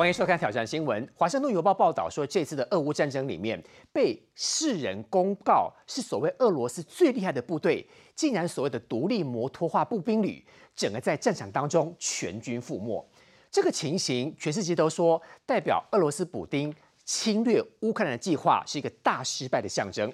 [0.00, 1.06] 欢迎收看《挑战新闻》。
[1.14, 3.62] 华盛顿邮报报道说，这次的俄乌战争里面，
[3.92, 10.42] 被世人公告是所谓俄罗斯最厉害的部队，竟然所谓的独立摩托化步兵旅，
[10.74, 13.06] 整个在战场当中全军覆没。
[13.50, 20.10] 这个情形，全世界都说代表俄罗斯补丁侵略乌克兰的计划是一个大失败的象征。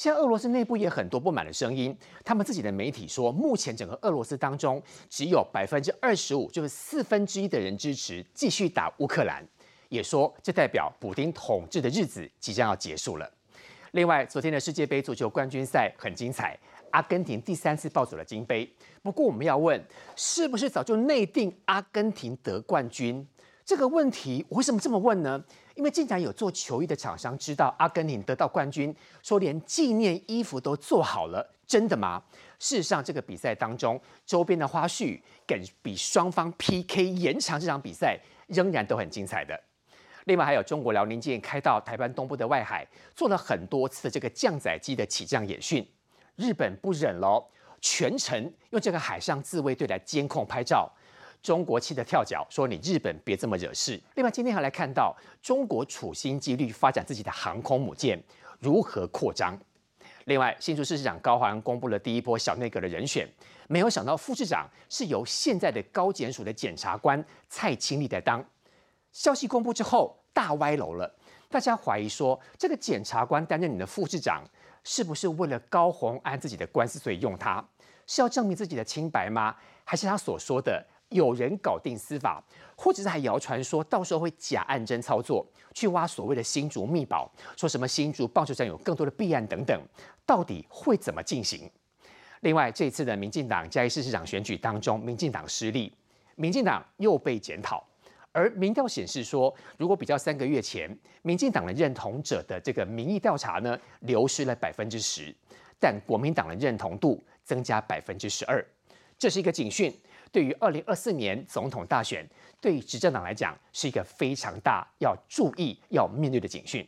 [0.00, 9.46] 现在俄罗斯内部也很多不满的声音，他们自己的媒体说，目前整个俄罗斯当中只有百分之二十五，就是四分之一的人支持继续打乌克兰，
[9.90, 13.30] 也说这代表普丁统治的日子即将要结束了。
[13.90, 16.58] 另外，昨天的世界杯足球冠军赛很精彩，
[16.92, 18.66] 阿根廷第三次抱走了金杯。
[19.02, 19.78] 不过我们要问，
[20.16, 23.28] 是不是早就内定阿根廷得冠军？
[23.66, 25.44] 这个问题我为什么这么问呢？
[25.80, 32.22] 因为竟然有做球衣的厂商知道阿根廷得到冠军，说连纪念衣服都做好了，真的吗？
[32.58, 39.58] 事实上，这个比赛当中周边的花絮，跟比双方 PK 延长这场比赛仍然都很精彩的。
[40.26, 45.82] 另外，还有中国辽宁舰开到台湾东部的外海，做了很多次的这个降载机的起降演训。
[46.36, 47.42] 日本不忍喽，
[47.80, 50.92] 全程用这个海上自卫队来监控拍照。
[51.42, 54.00] 中国气得跳脚，说你日本别这么惹事。
[54.14, 58.22] 另外，今天还来看到中国处心积虑发展自己的航空母舰
[58.58, 59.58] 如何扩张。
[60.26, 63.26] 另外，新竹市市长高华安公布了第一波小内阁的人选，
[63.68, 68.44] 没有想到副市长是由现在的高检署的检察官蔡清丽在当。
[69.10, 71.12] 消息公布之后，大歪楼了，
[71.48, 74.44] 大家怀疑说这个检察官担任你的副市长，
[74.84, 77.66] 是不是为了高鸿安自己的官司所以用他？
[78.06, 79.56] 是要证明自己的清白吗？
[79.84, 80.86] 还是他所说的？
[81.10, 82.42] 有人搞定司法，
[82.76, 89.80] 或者是还谣传说到时候会假案真操作，去挖所谓的新竹密宝，说什么新竹棒球场有更多的弊案等等，
[90.24, 91.70] 到底会怎么进行？
[92.40, 95.92] 另外，这次的民进党嘉义市市长选举当中，民进党失利，
[96.36, 97.84] 民进党又被检讨，
[98.32, 105.34] 而民调显示说，如果比较三个月前，民进党的认同者的这个民意调查呢，流失了百分之十，
[105.78, 108.64] 但国民党的认同度增加百分之十二，
[109.18, 109.92] 这是一个警讯。
[110.32, 112.28] 对于二零二四年总统大选，
[112.60, 116.86] 对于执政党来讲是一个非常大要注意、要面对的警讯。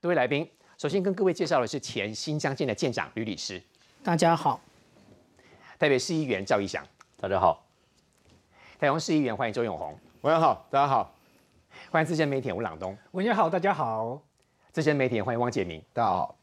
[0.00, 3.62] 各位来宾，首先跟各位介绍的是前新疆舰的舰长吕律师，
[4.02, 4.60] 大家好；
[5.78, 6.86] 台北市议员赵义祥，
[7.16, 7.64] 大家好；
[8.78, 11.10] 台中市议员欢迎周永红，晚上好，大家好；
[11.90, 14.20] 欢迎资深媒体吴朗东，晚上好，大家好；
[14.72, 16.36] 资深媒体欢迎汪杰明，大家好。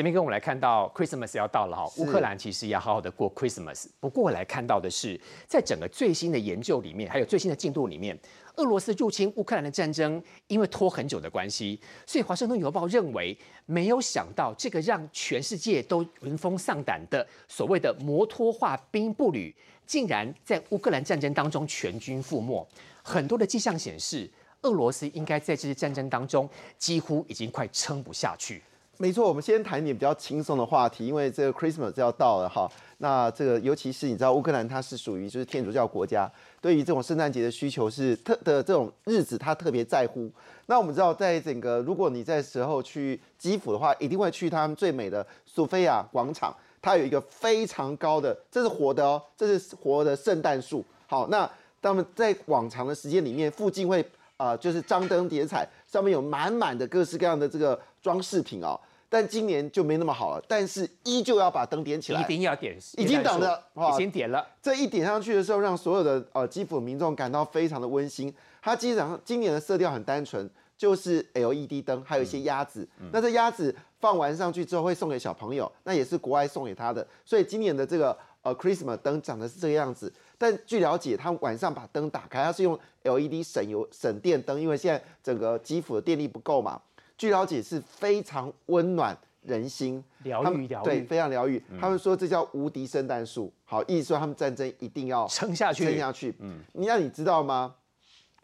[0.00, 3.84] 这边跟我们来看到 Christmas 要到了哈，乌克兰其实也要好好的过 Christmas。
[4.00, 8.18] 不过来看到的是，在整个最新的研究里面，还有最新的进度里面，
[8.56, 19.54] 俄罗斯入侵乌克兰的战争因为拖很久的关系，所以华盛顿邮报认为，没有想到这个让全世界都闻风丧胆的所谓的摩托化兵步旅，
[19.86, 22.66] 竟然在乌克兰战争当中全军覆没。
[23.02, 24.26] 很多的迹象显示，
[24.62, 28.62] 俄罗斯应该在这次战争当中几乎已经快撑不下去。
[29.00, 32.70] 没错，我们先谈点比较轻松的话题，因为这个 Christmas 要到了哈。
[32.98, 36.30] 那这个尤其是你知道乌克兰它是属于就是天主教国家，
[36.60, 40.30] 对于这种圣诞节的需求是特的这种日子，他特别在乎。
[40.66, 50.84] 那我们知道，在整个如果你在时候去基辅的话，一定会去他们最美的索菲亚广场，它有一个非常高的，这是活的哦，这是活的圣诞树。
[51.06, 51.50] 好，那
[51.80, 54.04] 他们在往常的时间里面，附近会
[54.36, 58.78] 啊就是张灯结彩，上面有满满的各式各样的这个装饰品哦。
[59.10, 63.62] 但今年就没那么好了，但是依旧要把灯点起来，一定要点，已经等了，
[63.92, 64.46] 已经点了。
[64.62, 68.32] 这一点上去的时候，让所有的呃基辅民众感到非常的温馨。
[68.62, 72.88] 它基本上今年的色调很单纯，就是 LED 灯，还有一些鸭子。
[73.10, 77.04] 那这鸭子放完上去之后会送给小朋友，那也是国外送给他的。
[77.24, 80.12] 所以今年的这个呃 Christmas 灯长得是这个样子。
[80.38, 86.80] 但据了解，他晚上把灯打开，他是用 LED 省油省电灯，因为现在整个基辅的电力不够嘛。
[87.20, 91.62] 据了解是非常温暖人心，疗愈疗愈，对，非常疗愈。
[91.78, 96.34] 他们说这叫无敌圣诞树，好，意思说他们战争一定要撑下去，撑下去。
[96.38, 97.74] 嗯，你那你知道吗？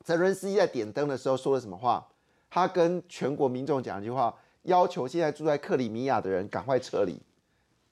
[0.05, 2.07] 泽伦斯基在点灯的时候说了什么话？
[2.51, 4.35] 他跟全国民众讲一句话，
[4.65, 7.19] 要求现在住在克里米亚的人赶快撤离，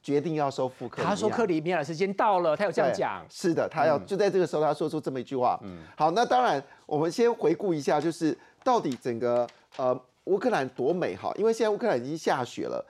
[0.02, 1.02] 决定要收复克。
[1.02, 3.24] 他说克里米亚的时间到了，他有这样讲。
[3.30, 5.58] 是的，他要就在这个时候，他说出这么一句话。
[5.62, 9.48] 嗯，好，那当然，我们先回顾一下，就是到底整个
[9.78, 9.98] 呃。
[10.24, 12.84] 乌克兰多美哈，因为现在乌克兰已经下雪了。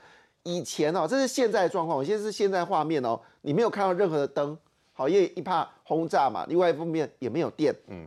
[0.44, 4.56] 以前哦，这是现在的状况，我现在是现在画面哦，你没有看到任何的灯，
[4.92, 6.44] 好，因为一怕轰炸嘛。
[6.48, 8.06] 另外一方面也没有电，嗯。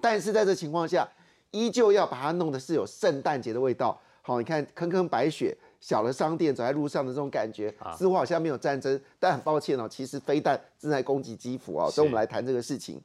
[0.00, 1.06] 但是在这情况下，
[1.50, 3.98] 依旧要把它弄的是有圣诞节的味道。
[4.22, 8.98] 好，你看坑坑白雪，小的商店走在路上的这种感觉，似乎好像没有战争。
[9.20, 11.90] 但很抱歉哦，其实飞弹正在攻击基辅哦。
[11.90, 13.00] 所以我们来谈这个事情。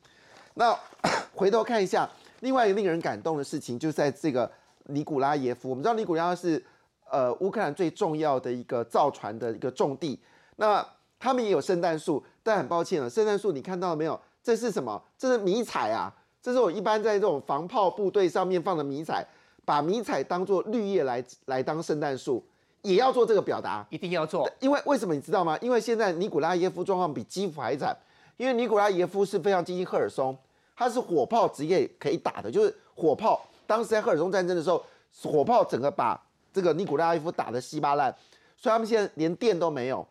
[0.54, 0.74] 那
[1.36, 2.10] 回头看一下。
[2.42, 4.50] 另外一个令人感动的事情，就在这个
[4.90, 5.70] 尼古拉耶夫。
[5.70, 6.64] 我们知道尼古拉是
[7.10, 10.20] 呃乌克兰最重要的一个造船的一个重地。
[10.58, 10.86] 那
[11.18, 14.20] 他们也有圣诞树，但很抱歉了，圣诞树你看到了没有？
[14.42, 15.02] 这是什么？
[15.18, 16.14] 这是迷彩啊！
[16.42, 19.26] 这是我一般在这种防炮部队上面放的迷彩，
[19.66, 22.42] 把迷彩当做绿叶来来当圣诞树，
[22.82, 24.50] 也要做这个表达，一定要做。
[24.62, 25.58] 因为为什么你知道吗？
[25.62, 27.96] 因为现在尼古拉耶夫状况比基辅还惨，
[28.38, 30.36] 因为尼古拉耶夫是非常接近赫尔松，
[30.76, 33.42] 他是火炮职业可以打的，就是火炮。
[33.70, 34.84] 当时在赫尔松战争的时候，
[35.22, 36.20] 火炮整个把
[36.52, 38.12] 这个尼古拉耶夫打得稀巴烂，
[38.58, 40.04] 所以他们现在连电都没有。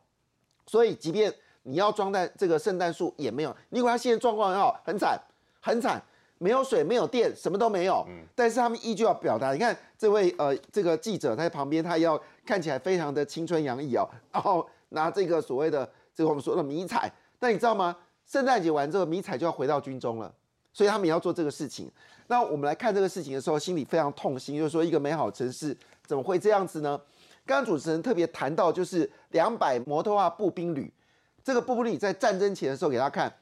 [0.64, 1.34] 所以即便
[1.64, 3.52] 你要装在这个圣诞树也没有。
[3.70, 5.20] 尼古拉现在状况很好，很惨，
[5.60, 6.00] 很惨。
[6.40, 8.06] 没有水，没有电，什么都没有。
[8.08, 9.52] 嗯，但是他们依旧要表达。
[9.52, 12.16] 你看这位呃，这个记者在旁边，他要
[12.46, 17.12] 看起来非常的青春洋溢哦，然后拿这个所谓的这个我们说的迷彩。
[17.40, 17.96] 但你知道吗？
[18.24, 20.32] 圣诞节完之后，迷彩就要回到军中了，
[20.72, 21.90] 所以他们也要做这个事情。
[22.26, 25.76] 那我们来看这个事情的时候，心里非常痛心，就是说一个美好城市
[26.06, 27.00] 怎么会这样子呢？
[27.46, 30.92] 刚刚主持人特别谈到，就是两百摩托化步兵旅，
[31.42, 33.32] 这个步兵旅在战争前的时候给他看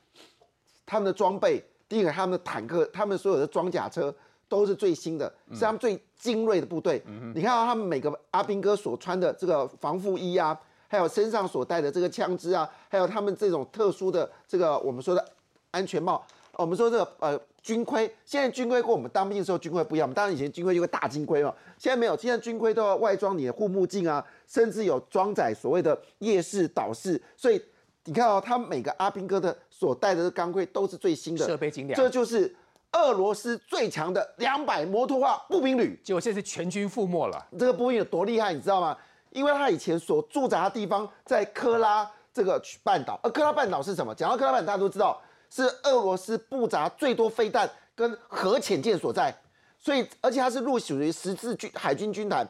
[0.87, 1.61] 他们的装备。
[1.89, 4.15] 第一个，他们的坦克，他们所有的装甲车
[4.49, 7.03] 都是最新的，是他们最精锐的部队。
[7.35, 10.57] 你看到他们每个阿兵哥所穿的这个防护衣啊，
[10.89, 15.25] 还有身上所带的这个枪支啊，还有他们这种特殊的这个我们说的
[15.73, 16.25] 安全帽。
[16.59, 27.61] 我们说这个呃军盔，现在军盔跟我们当兵的时候军盔不一样，我们当然以前军盔就个大金盔嘛，现在没有，现在军盔都要外装你的护目镜啊，甚至有装载所谓的夜视导视，所以。
[28.09, 31.97] 你看哦，他每个阿兵哥的所带的钢盔都是最新的，设备精良。
[32.01, 32.55] 这就是
[32.93, 37.45] 俄罗斯最强的两百摩托化步兵旅，结果现在是全军覆没了。
[37.59, 38.97] 这个步兵有多厉害，你知道吗？
[39.31, 44.15] 因为他以前所驻扎的地方在科拉这个半岛，而科拉半岛是什么？
[44.15, 45.21] 讲到科拉半岛，大家都知道
[45.63, 49.35] 是俄罗斯布扎最多飞弹跟核潜舰所在，
[49.79, 52.47] 所以而且它是入属于十字军海军军团，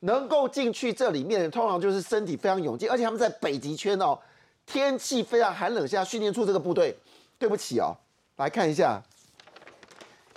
[0.00, 4.18] 能够进去这里面，通常就是身体非常勇健，而且他们在北极圈哦。
[4.66, 6.96] 天气非常寒冷下训练出这个部队，
[7.38, 7.96] 对不起哦，
[8.36, 9.02] 来看一下，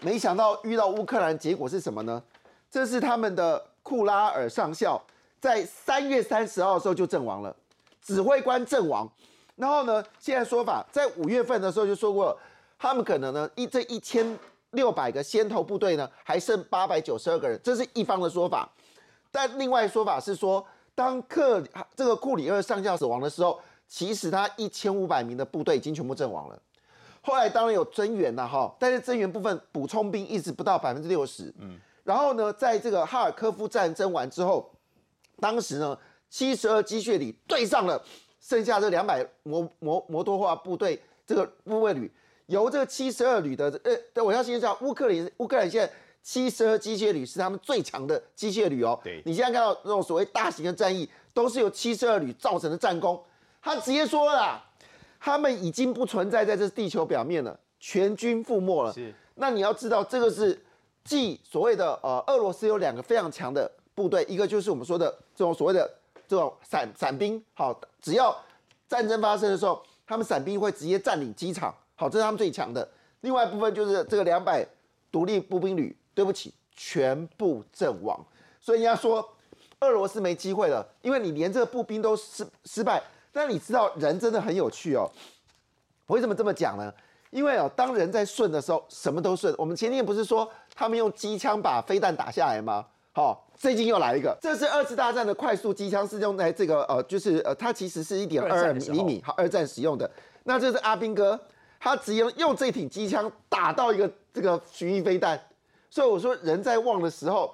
[0.02, 2.24] 没想到遇到乌克兰，结果是什么呢？
[2.72, 5.00] 这是他们的库拉尔上校
[5.40, 7.56] 在三月三十号的时候就阵亡了，
[8.02, 9.08] 指挥官阵亡。
[9.56, 12.38] 然后呢，现在说法在五月份的时候就说过，
[12.78, 14.38] 他们可能呢一这一千
[14.72, 18.70] 六百个先头部队呢还剩八百九十二个人，这是一方的说法。
[19.32, 20.66] 但另外说法是说，
[20.96, 21.64] 当克
[21.96, 23.60] 这个库里厄上校死亡的时候。
[23.86, 26.60] 其实他一千五百名的部队已经全部阵亡了，
[27.22, 34.68] 后来当然有增援了哈，但是增援部分补充兵一直不到百分之六十，嗯，然后呢，在这个哈尔科夫战争完之后，
[35.40, 35.96] 当时呢
[36.28, 38.04] 七十二机械旅对上了
[38.44, 42.12] 剩下这两百摩摩摩托化部队这个部位旅，
[42.48, 53.22] 由这个七十二旅的呃，我要先讲乌克兰乌克兰现在七十二机械旅是他们最强的机械旅哦，对你现在看到那种所谓大型的战役，都是由七十二旅造成的战功。
[53.62, 54.62] 他直接说了，
[55.22, 58.92] 他们已经不存在在这地球表面了，全军覆没了。
[58.92, 60.62] 是，那你要知道，这个是
[61.06, 65.90] 继所谓的呃，俄罗斯有两个非常强的部队，一个就是我们说的这种所谓的
[66.33, 68.35] 这种伞伞兵，好，只要
[68.90, 72.87] 战争发生的时候，他们伞兵会直接占领机场，好，这是他们最强的。
[73.21, 74.66] 另外一部分就是这个两百
[75.11, 78.19] 独立步兵旅，对不起，全部阵亡。
[78.59, 79.23] 所以人家说
[79.81, 82.99] 俄罗斯没机会了，因为你连这个步兵都失失败。
[83.31, 85.07] 但你知道人真的很有趣哦，
[86.07, 86.92] 为什么这么讲呢？
[87.30, 89.54] 因为哦，当人在顺的时候，什么都顺。
[89.57, 92.85] 我们前天不是说他们用机枪把飞弹打下来吗？
[93.11, 100.10] 好，最近又来一个，这是二次大战的快速机枪，是用在这个呃，就是呃，它其实是一点二二厘米，好，二战使用的。
[100.44, 101.40] 那这是阿兵哥，
[101.80, 105.40] 他直接用这挺机枪打到一个这个巡弋飞弹。
[105.90, 107.54] 所以我说人在望的时候。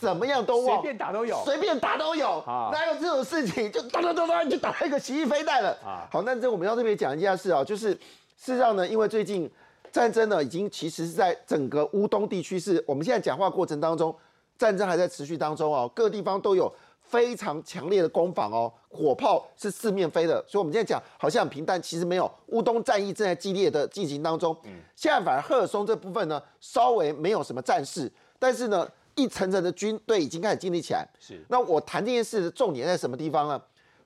[0.00, 3.68] 怎么样都随便打都有，随便打都有，哪有这种事情？
[3.72, 6.06] 就哒哒哒哒就打一个奇异飞弹了啊！
[6.08, 9.50] 好，那这我们要特别讲一件事啊，就是事实上呢，因为最近
[9.90, 14.14] 战争呢，已经其实是在整个乌东地区，是我们现在讲话过程当中，
[14.58, 24.54] 战争还在持续当中哦，各地方都有非常强烈的攻防哦，火炮是四面飞的，所以我们现在讲好像很平淡，其实没有，乌东战役正在激烈的进行当中。
[24.64, 28.86] 嗯，现在反而赫尔松这部分呢，稍微没有什么战事，但是呢。
[29.18, 31.04] 一层层的军队已经开始建立起来。
[31.18, 33.60] 是，那我谈这件事的重点在什么地方呢？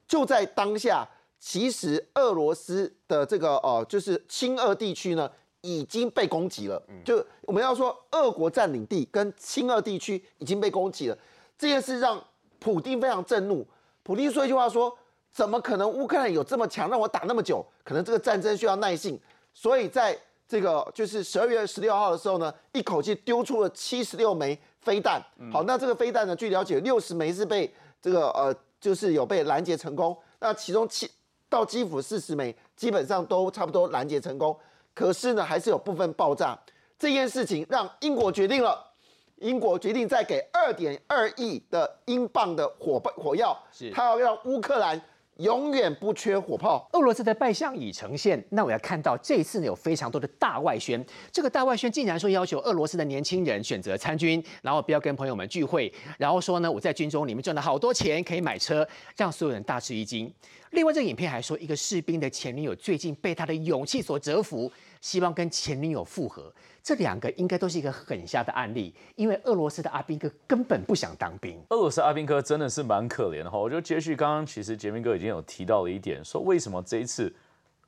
[0.08, 1.06] 就在当下，
[1.38, 5.30] 其实俄罗斯的这个呃，就是亲俄地区呢
[5.62, 6.80] 已经被攻击了。
[6.88, 11.18] 嗯，就我们要说，俄国占领地跟亲俄地区已经被攻击了。
[11.56, 12.22] 这件事让
[12.58, 13.66] 普京非常震怒。
[14.02, 14.96] 普京说一句话说
[15.32, 17.64] ：“怎么可能乌克兰有这么强，让我打那么久？
[17.82, 19.18] 可能这个战争需要耐性。”
[19.54, 25.22] 所以在这个就是十二月十六号的时候呢，一口气丢出了七十六枚飞弹。
[25.52, 30.16] 好，那这个飞弹呢，据了解，六十枚是被这个呃，就是有被拦截成功。
[30.40, 31.08] 那其中七
[31.48, 34.56] 到基辅四十枚，基本上都差不多拦截成功。
[34.94, 36.58] 可是呢，还是有部分爆炸。
[36.98, 38.78] 这件事情让英国决定了，
[39.36, 45.00] 英国决定再给二点二亿的英镑的火火药，是他要让乌克兰。
[45.38, 46.86] 永远不缺火炮。
[46.92, 51.04] 俄罗斯的败相已呈现，那我要看到这一次呢有非常多的大外宣。
[51.32, 60.32] 这个大外宣竟然说要求俄罗斯的年轻人选择参军，然后不要跟朋友们聚会，然后说呢我在军中里面赚了好多钱，可以买车，让所有人大吃一惊。
[60.72, 64.70] 另外，这个影片还说一个士兵的前女友最近被他的勇气所折服。
[65.02, 71.60] 希望跟前女友复合，这两个应该都是一个很瞎的案例，因为俄罗斯的阿兵哥根本不想当兵。
[71.70, 77.34] 俄罗斯阿兵哥真的是蛮可怜的哈，我觉得接续刚刚其实杰明哥已经有提到了一点，说为什么这一次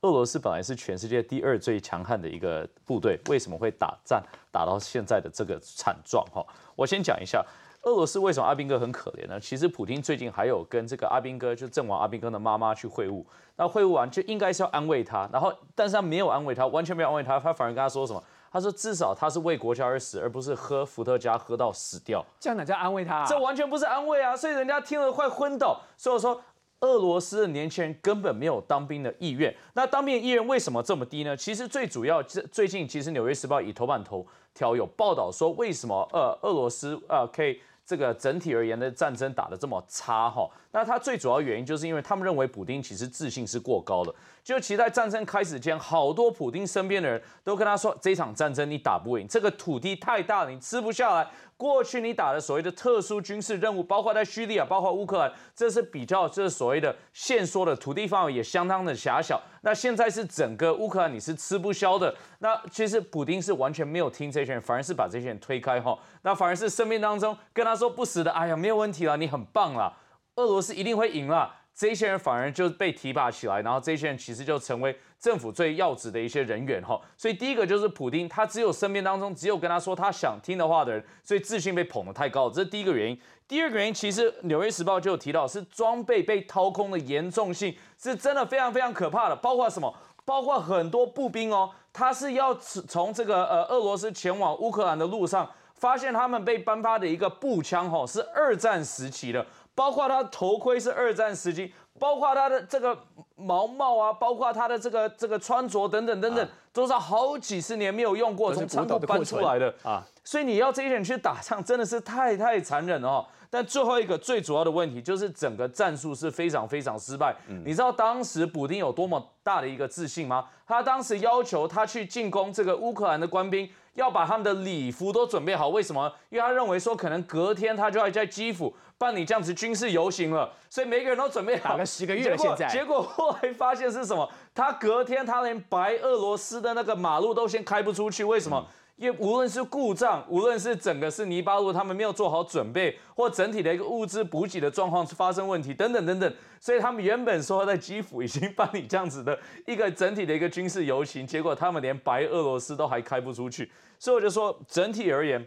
[0.01, 6.45] 俄罗斯本来是全世界第二最强悍的一个部队，为什么会打战打到现在的这个惨状哈？
[6.75, 7.43] 我先讲一下。
[7.85, 9.39] 俄罗斯为什么阿兵哥很可怜呢？
[9.39, 13.23] 其实普京最近还有跟这个阿兵哥，就阵亡阿兵哥的妈妈去会晤。
[13.57, 18.21] 那会晤完就应该是要安慰他，然后但是他没有安慰他，完全没有安慰他，他反而跟他说什么？
[18.51, 22.25] 他说至少他是为国家而死，而不是喝伏特加喝到死掉。
[22.39, 23.23] 这样哪叫安慰他？
[23.25, 24.35] 这完全不是安慰啊！
[24.35, 25.79] 所以人家听了快昏倒。
[25.95, 26.41] 所以说，
[26.79, 29.55] 俄罗斯的年轻人根本没有当兵的意愿。
[29.73, 31.37] 那当兵的意愿为什么这么低呢？
[31.37, 34.25] 其实最主要，这最近其实《纽约时报》以头版头
[34.55, 37.61] 条有报道说，为什么呃俄罗斯呃可以。
[37.85, 44.13] 这个整体而言的战争打得这么差哈，那他最主要原因就是因为他们认为普丁其实自信是过高的，
[44.43, 51.25] 就其实在战争开始前，好多普丁身边的人都跟他说，这场战争你打不赢，这个土地太大了，你吃不下来。
[51.55, 59.41] 过去你打的所谓的特殊军事任务，包括在叙利亚，包括乌克兰，这是比较这是所谓的限缩的土地范围也相当的狭小。
[59.61, 62.13] 那现在是整个乌克兰你是吃不消的。
[62.39, 65.97] 那其实普丁是完全没有听这些人，反而是把这些人推开哈。
[66.23, 69.95] 那反而是生命当中跟他说不死的，哎呀没有问题了，你很棒了，
[70.35, 71.53] 俄罗斯一定会赢了。
[71.77, 76.97] 这些人反而就被提拔起来，然后这些人其实就成为政府最要职的一些人员哈。
[77.17, 83.19] 所以第一个就是普丁，他只有身边当中只有跟他说他想听的话的人，所以自信被捧得太高，这是第一个原因。
[83.45, 89.93] 第二个原因，其实《纽约时报》就有提到，是装备被掏空的严重性是真的非常非常可怕的，包括什么？
[90.23, 99.45] 包括很多步兵哦，他是要从这个呃俄罗斯前往乌克兰的路上，发现他们被颁发的一个步枪哈是二战时期的。
[99.75, 102.97] 包括他头盔是二战时期，包括他的这个
[103.35, 110.03] 毛帽啊，包括他的这个这个穿着等等等等，都是好几十年没有用过，从仓库搬出来的啊。
[110.23, 113.25] 所以你要这些人去打仗，真的是太太残忍了哦。
[113.49, 117.35] 但最后一个最主要的问题就是整个战术是非常非常失败。
[117.65, 120.45] 你知道当时补丁有多么大的一个自信吗？
[120.67, 123.69] 他当时要求他去进攻这个乌克兰的官兵。
[123.95, 126.11] 要把他们的礼服都准备好，为什么？
[126.29, 131.69] 因为他认为说，可能隔天他就要在基辅办理这样子军事游行了，所以每个人都准备好。
[131.69, 132.67] 打了十个月了，现在。
[132.67, 134.29] 结果后来发现是什么？
[134.53, 138.67] 他隔天他连白俄罗斯的那个马路都先开不出去，为什么？
[138.95, 149.37] 因为无论是故障，无论是整个是泥巴路，他们没有做好准备，或整体的一个物资补给的状况发生问题，等等等等，所以他们原本说在基辅已经办理这样子的
[149.67, 155.45] 一个整体的一个军事游行，结果他们连白俄罗斯都还开不出去，所以我就说整体而言，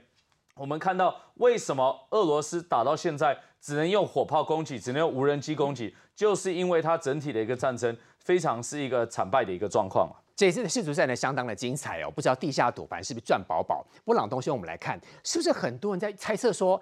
[0.55, 12.09] 我们看到为什么俄罗斯打到现在只能用火炮攻击，只能用无人机攻击，就是因为它整体的一个战争非常是一个惨败的一个状况这次的世足赛呢，相当的精彩哦。
[12.09, 13.85] 不知道地下赌盘是不是赚饱饱？
[14.05, 16.81] 布朗东兄，我们来看，是不是很多人在猜测说，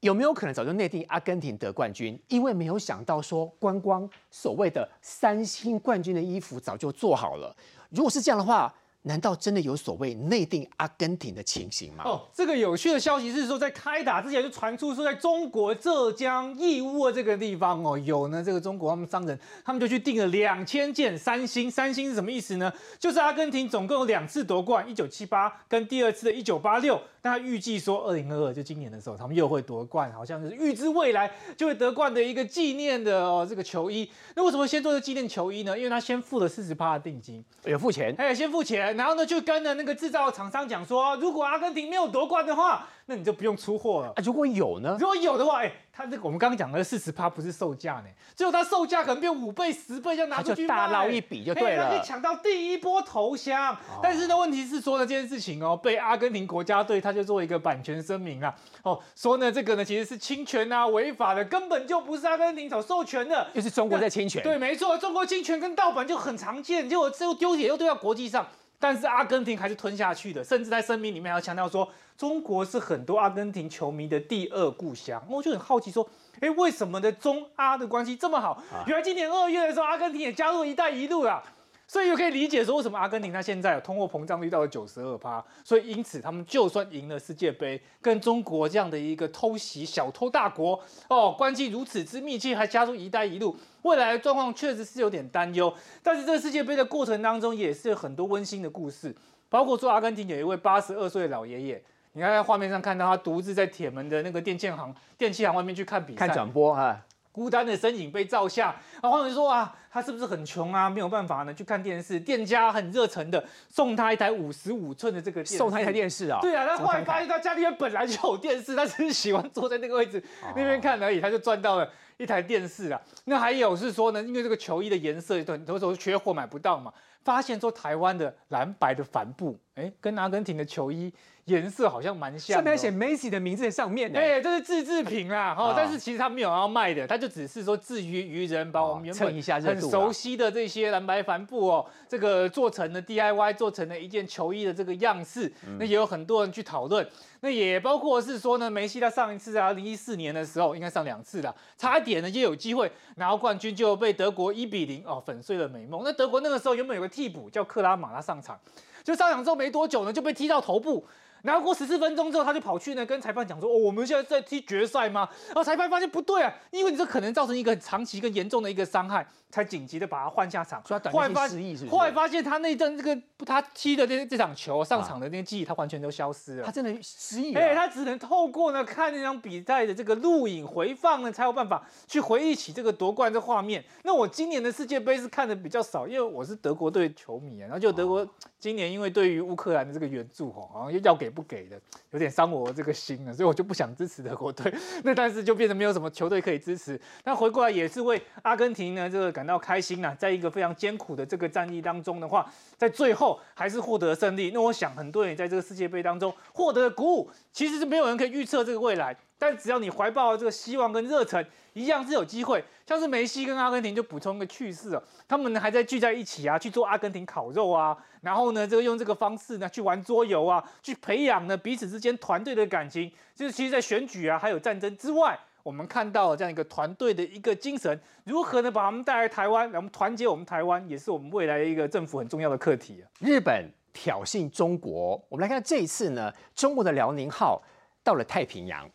[0.00, 2.18] 有没有可能早就内定阿根廷得冠军？
[2.28, 7.54] 因为没有想到说，观光所谓的三星冠军的衣服早就做好了。
[7.90, 8.74] 如果是这样的话，
[9.08, 12.04] 难道真的有所谓内定阿根廷的情形吗？
[12.04, 21.70] 哦，这个有趣的消息是说，在开打之前就传出说，在中国浙江义乌这个地方哦，有呢这个中国他们商人，他们就去订了两千件三星。
[21.70, 22.70] 三星是什么意思呢？
[22.98, 27.00] 就是阿根廷总共有两次夺冠，一九七八跟第二次的一九八六。
[27.20, 34.08] 但他预计说，二零二二就今年的时候，他们又会夺冠，好像是预知未来就会得冠的一个纪念的哦这个球衣。
[34.36, 35.76] 那为什么先做这纪念球衣呢？
[35.76, 38.97] 因为他先付了四十趴的定金，有付钱，哎，先付钱。
[38.98, 44.12] 然后呢，就跟了那个制造厂商讲说，如果阿根廷没有夺冠的话，那你就不用出货了。
[44.24, 44.96] 如果有呢？
[44.98, 45.72] 如果有的话，哎。
[45.98, 48.04] 他这个我们刚刚讲的四十趴不是售价呢，
[48.36, 53.76] 最后他售价可能变五倍、十倍，就拿出去大捞一笔就对了，可以抢到第一波头香。
[54.00, 64.40] 但是呢，问题是说呢，这件事情哦，被阿根廷国家队他就做一个版权声明啊，哦，说呢这个呢其实是侵权啊，违法的，根本就不是阿根廷所授权的，就是中国在侵权。
[64.44, 68.46] 对，没错，中国侵权跟盗版就很常见，结果最后丢也又丢到国际上。
[68.80, 75.20] 但是阿根廷还是吞下去的，甚至在声明里面还要强调说，中国是很多阿根廷球迷的第二故乡。
[75.28, 76.08] 我就很好奇说，
[76.40, 78.62] 哎，为什么的中阿的关系这么好？
[78.86, 81.42] 原来今年二月的时候，阿根廷也加入“一带一路”了。
[81.88, 90.78] 所以就可以理解说，为什么阿根廷它现在有通货膨胀率到了九十二趴，所以因此他们就算赢了世界杯，跟中国这样的一个偷袭小偷大国
[91.08, 95.74] 哦，关系如此之密切，还加入“一带一路”，未来的状况确实是有点担忧。
[96.02, 99.16] 但是这个世界杯的过程当中，也是有很多温馨的故事，
[99.48, 107.02] 包括说阿根廷有一位八十二岁的老爷爷，你看在画面上看到他独自在铁门的那个电线行、电器行外面去看比赛、看转播啊。
[107.38, 110.90] 孤单的身影被照下，然后有人说啊，他是不是很穷啊？
[110.90, 112.18] 没有办法呢，去看电视。
[112.18, 116.40] 店家很热诚的送他一台五十五寸的这个，送他一台电视啊。
[116.42, 120.20] 对啊，他后来发现他家里面本来就有电视，他只是喜欢坐在那个位置
[120.56, 121.88] 那边看而已，他就赚到了
[122.18, 123.00] 一台电视啊。
[123.24, 126.92] 那还有是说呢，因为这个球衣的颜色很多时候缺货买不到嘛，
[127.24, 131.10] 发现说台湾的蓝白的帆布，哎，跟阿根廷的球衣。
[131.48, 134.12] 颜色好像蛮像，上面写 Messi 的名字在上面。
[134.12, 145.50] 对，这是自制品啦，哈，但是其实他没有要卖的，他就只是说至于愚人把我们原本很熟悉的这些蓝白帆布哦，这个做成了 DIY，做成了一件球衣的这个样式。
[145.78, 147.08] 那也有很多人去讨论，
[147.40, 156.02] 那也包括是说呢，梅西他上一次在，二零一四年的时候应该上两次了，差一点呢也有机会拿到冠军，就被德国一比零哦粉碎了美梦。
[156.04, 158.58] 那德国那个时候原本有个替补叫克拉玛，他上场，
[159.04, 161.06] 就上场之后没多久呢就被踢到头部。
[161.42, 169.26] 然后过十四分钟之后，他就跑去呢跟裁判讲说：“哦，我们现在在踢决赛吗？”然后裁判发现不对啊，因为你这可能造成一个很长期跟严重的一个伤害。
[169.50, 176.66] 才紧急的把他换下场，后来发现，后来发现他那阵这个他踢的这这场球上场的那些记忆，他完全都消失了。
[176.66, 183.82] 他真的失忆哎，他只能透过呢看那场比赛的这个录影回放呢，才有办法去回忆起这个夺冠这画面。
[184.02, 187.64] 那我今年的世界杯是看的比较少，因为我是德国队球迷啊。
[187.64, 194.70] 然后就德国今年因为对于乌克兰的这个援助哈，好像要给不给的，有点伤我这个心了，所以我就不想支持德国队。
[195.04, 197.00] 那但是就变成没有什么球队可以支持。
[197.24, 199.28] 那回过来也是为阿根廷呢这个。
[199.38, 204.50] 感到开心呐，在一个非常艰苦的这个战役当中的话，在最后还是获得胜利。
[204.52, 212.62] 那我想很多人在这个世界杯当中获得鼓舞，其实是没有人可以预测这个未来，但只要你怀抱这个希望跟热忱，一样是有机会。
[212.86, 223.10] 像是梅西跟阿根廷就补充一个趣事哦，他们呢还在聚在一起啊，去做阿根廷烤肉啊，然后呢这个用这个方式呢去玩桌游啊，去培养呢彼此之间团队的感情。
[223.34, 225.38] 就是其实，在选举啊还有战争之外。
[225.64, 233.04] 我们看到了这样一个团队的一个精神，如何呢把他们带来台湾，我们团结我们台湾，也是我们未来的一个政府很重要的课题。
[233.20, 237.60] 日本挑衅中国，我们来看这一次呢，中国的辽宁号
[238.02, 238.88] 到了太平洋，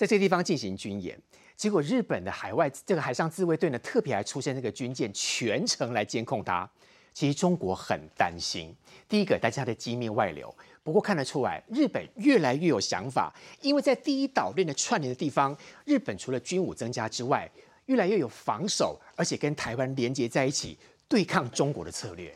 [0.00, 1.20] 在这个地方进行军演，
[1.54, 6.66] 结果日本的海外这个海上自卫队呢，特别还出现这个军舰，全程来监控它。
[7.12, 8.74] 其实中国很担心，
[9.06, 10.50] 第一个，大家的机密外流。
[10.82, 17.46] 不过看得出来，日本越来越有想法，因为在第一岛链的串联的地方，日本除了军武增加之外，
[17.84, 22.34] 越来越有防守，而且跟台湾连接在一起，对抗中国的策略。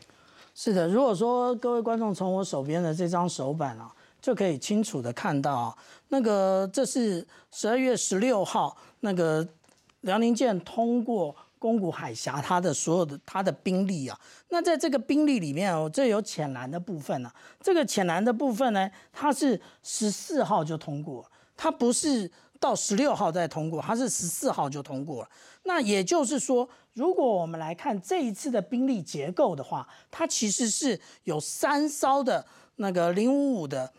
[0.53, 5.75] 是的，如果说各位观众从我手边的这张手板啊，就可以清楚的看到，
[6.09, 9.47] 那个这是十二月十六号那个
[10.01, 11.35] 辽宁舰通过。
[11.57, 17.31] 宫古海峡，它的所有的它的兵力啊，那在这个兵力里面哦，这有浅蓝的部分呢。
[17.59, 21.25] 这个浅蓝的部分呢，它是十四号就通过，
[21.57, 25.29] 它不是到十六号再通过，它是十四号就通过了。
[25.63, 33.91] 那也就是说，如果我们来看这一次的兵力结构的话，它其实是有三艘的那个零五五的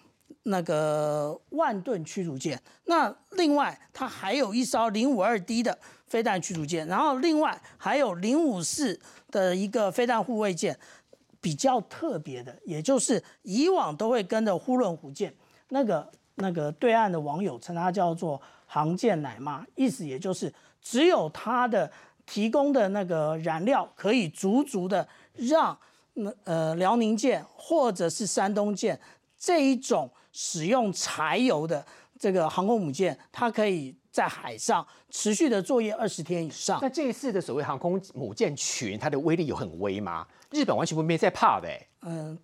[0.47, 5.79] 那个万吨驱逐舰，那另外它还有一艘零五二 D 的。
[6.09, 8.99] 飞弹驱逐舰，然后另外还有零五四
[9.33, 10.79] 的一个飞弹护卫舰，
[11.41, 15.35] 比较特别的，也就是以往都会跟着呼伦湖舰，
[15.71, 21.91] 那个那个对岸的网友称它叫做航舰奶妈，意思也就是只有它的
[22.25, 25.77] 提供的那个燃料可以足足的让
[26.15, 28.97] 那呃辽宁舰或者是山东舰
[29.37, 31.85] 这一种使用柴油的
[32.21, 33.97] 这个航空母舰，它可以。
[34.17, 36.79] 在海上持续的作业二十天以上。
[36.81, 40.27] 那这一次的所谓航空母舰群，它的威力有很威吗？
[40.53, 41.69] 日本完全不没在怕的。
[42.01, 42.39] 嗯，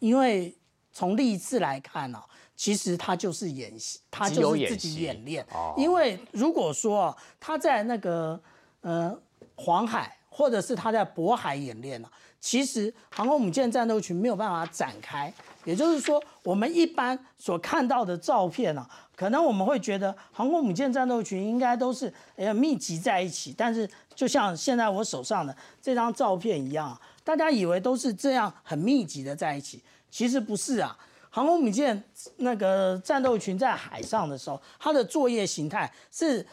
[0.00, 0.54] 因为
[0.92, 2.22] 从历次来看呢，
[2.54, 5.42] 其实它就是演习，它就是自己演练。
[5.54, 8.38] 哦因为如果说它在那个
[8.82, 9.18] 呃
[9.54, 15.32] 黄海或者是他在渤海演练啊，其实航空母舰战斗群没有办法展开。
[15.64, 30.96] 也就是说，我们一般所看到的照片呢，可能我们会觉得航空母舰战斗群应该都是哎密集在一起，但是就像现在我手上的这张照片一样，大家以为都是这样很密集的在一起，其实不是啊。
[31.34, 32.02] 航空母舰
[32.36, 36.46] 那个战斗群在海上的时候，它的作业形态是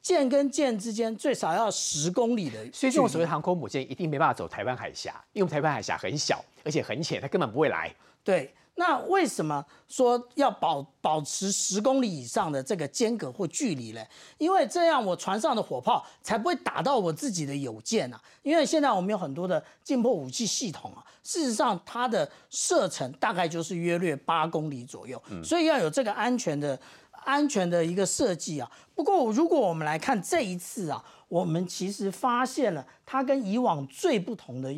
[0.00, 7.92] 舰跟舰之间最少要十公里的，所以这种所谓航空母舰一定没办法走台湾海峡，因为台湾海峡很小，而且很浅，它根本不会来。
[8.22, 14.02] 对，那为什么说要保保持十公里以上的这个间隔或距离呢？
[14.38, 18.20] 因为这样我船上的火炮才不会打到我自己的友舰啊。
[18.42, 26.78] 因为现在我们有很多的近迫武器系统啊，事实上它的射程大概就是约略八公里左右，所以要有这个安全的
[27.10, 28.70] 安全的一个设计啊。
[28.94, 34.74] 不过如果我们来看这一次啊，我们其实发现了它跟以往最不同的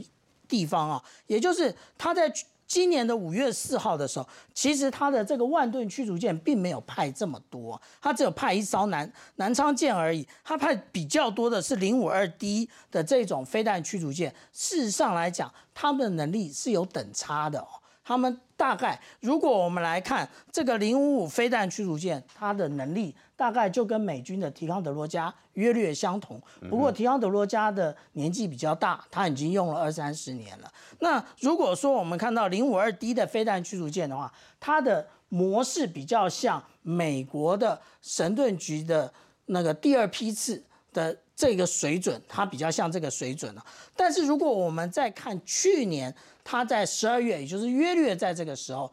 [0.48, 2.32] 地方啊，也就是它在。
[2.66, 10.26] 今年的五月四号的时候，其实它的这个万吨驱逐舰并没有派这么多，它只有派一艘南南昌舰而已。
[10.42, 14.34] 它派比较多的是零五二 D 的这种飞弹驱逐舰。
[14.52, 17.81] 事实上来讲，他们的能力是有等差的哦。
[18.04, 26.40] 他们大概，如果我们来看这个零五五飞弹驱逐舰，它的能力大概就跟美军的提康德罗加约略相同。
[26.68, 30.72] 不过提康德罗加的年纪比较大，它已经用了二三十年了。
[31.00, 39.12] 那如果说我们看到零五二 D 的飞弹驱逐舰的话，它的模式比较像美国的神盾局的
[39.46, 40.62] 那个第二批次
[40.92, 43.64] 的这个水准，它比较像这个水准了。
[43.96, 48.90] 但是如果我们再看去年，他在十二月，也就是约略在这个时候，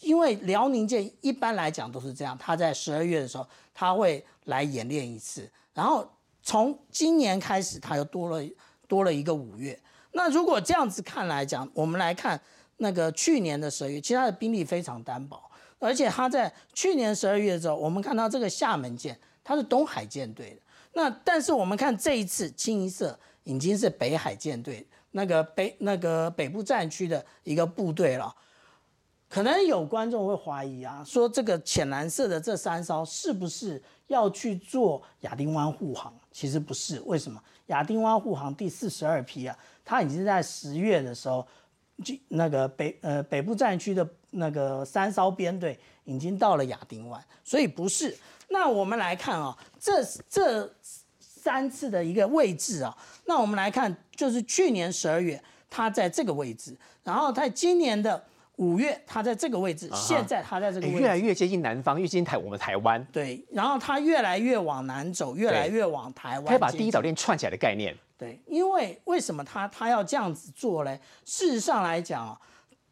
[0.00, 6.10] 因为辽宁舰一般来讲都是这样，他在十二月的时候，他会来演练一次，然后
[6.42, 8.44] 从今年开始，他又多了
[8.88, 9.78] 多了一个五月。
[10.12, 12.40] 那如果这样子看来讲，我们来看
[12.78, 15.38] 那个去年的十二月，其实它的兵力非常单薄，
[15.78, 20.62] 而且他在去年十二月的时候，我们看到这个厦门舰，它是东海舰队的，
[20.94, 24.86] 那但是我们看这一次清一色已经是北海舰队。
[25.12, 28.34] 那个北那个北部战区的一个部队了，
[29.28, 36.14] 可能有观众会怀疑啊，说这个浅蓝色的这三艘是不是要去做亚丁湾护航？
[36.30, 37.42] 其实不是，为什么？
[37.66, 41.46] 亚丁湾护航第四十二批啊，它已经在十月的时候，
[42.04, 48.16] 就那个北呃北部战区的那个三艘编队已经到了亚丁湾，所以不是。
[48.48, 50.72] 那我们来看啊，这这。
[51.42, 52.94] 三次的一个位置啊，
[53.30, 55.40] 那我们来看，就是去年十二月
[55.70, 58.20] 它在这个位置，然后在今年的
[58.56, 63.06] 五月它在这个位置，现在它在这个位置越来越接近南方，越接近台我们台湾。
[63.12, 66.46] 对，然后它越来越往南走，越来越往台湾。
[66.46, 67.96] 它把第一岛链串起来的概念。
[68.18, 70.98] 对，因为为什么它它要这样子做嘞？
[71.24, 72.40] 事实上来讲啊，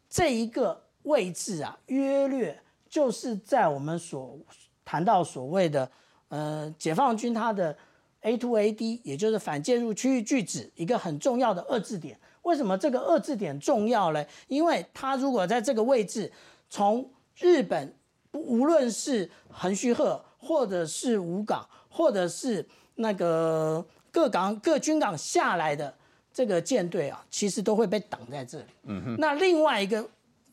[0.09, 4.39] 这一个位置啊，约略就是在我们所
[4.85, 5.91] 谈到所谓的
[6.29, 7.77] 呃解放军它的。
[8.21, 12.19] A to A D，也就是反介入区域拒止一个很重要的遏制点。
[12.43, 14.25] 为什么这个遏制点重要呢？
[14.47, 16.31] 因为它如果在这个位置，
[16.69, 17.93] 从日本
[18.31, 25.93] 无论是横须贺，或者是武港，或者是那个各港各军港下来的
[26.33, 28.65] 这个舰队啊，其实都会被挡在这里。
[28.83, 29.15] 嗯哼。
[29.17, 30.07] 那另外一个。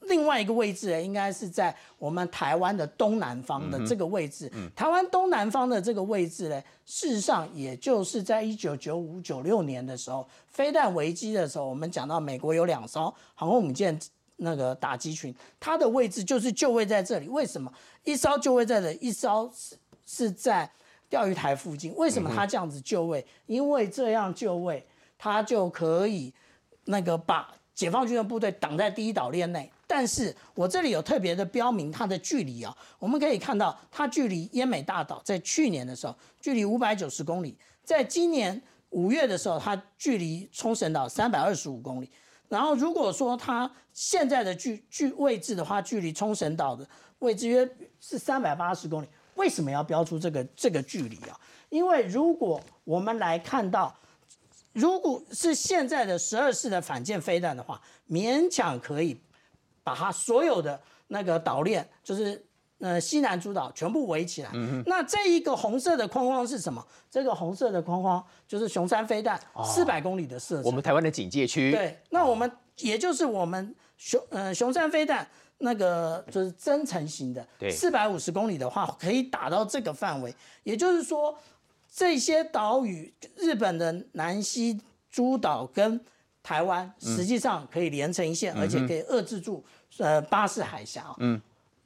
[0.08, 4.50] 另外一个位置呢，应该是在我们台湾的东南方的这个位置。
[4.74, 13.98] 台湾东南方的这个位置呢，事实上也就是在一九九五九六年的时候，飞弹危机的时候，我们讲到美国有两艘航空母舰
[14.36, 17.28] 那个打击群，它的位置就是就位在这里。
[17.28, 17.72] 为什么
[18.04, 20.70] 一艘就位在这，一艘是是在
[21.08, 21.94] 钓鱼台附近？
[21.96, 23.24] 为什么它这样子就位？
[23.46, 24.86] 因为这样就位，
[25.18, 26.32] 它就可以
[26.84, 29.70] 那个把解放军的部队挡在第一岛链内。
[29.88, 42.10] 但是我这里有特别的标明它的距离啊，我们可以看到它距离奄美大岛在去年的时候距离五百九十公里，在今年五月的时候它距离冲绳岛三百二十五公里，
[42.48, 46.84] 然后如果说它现在的距距位置的话，距离冲绳岛的
[47.20, 47.68] 位置约
[48.00, 51.38] 是三百八十公里，为什么要标出这个这个距离啊？
[51.68, 53.94] 因为如果我们来看到，
[54.72, 59.16] 如果是现在的十二式的反舰飞弹的话，勉强可以。
[59.86, 62.44] 把它所有的那个岛链，就是
[62.80, 64.50] 呃西南诸岛全部围起来。
[64.84, 66.84] 那这一个红色的框框是什么？
[67.08, 70.64] 这个红色的框框就是熊山飞弹四百公里的射程。
[70.64, 71.70] 我们台湾的警戒区。
[71.70, 75.24] 对，那我们也就是我们熊呃熊山飞弹
[75.58, 80.34] 那个就是增程型的，四百五十公里的话可以打到这个范围。
[80.64, 81.38] 也就是说，
[81.88, 84.80] 这些岛屿日本的南西。
[85.08, 85.98] 诸岛跟
[86.46, 89.64] 台湾实际上可以连成一线，而且可以遏制住
[89.98, 91.12] 呃巴士海峡。
[91.18, 91.40] 嗯，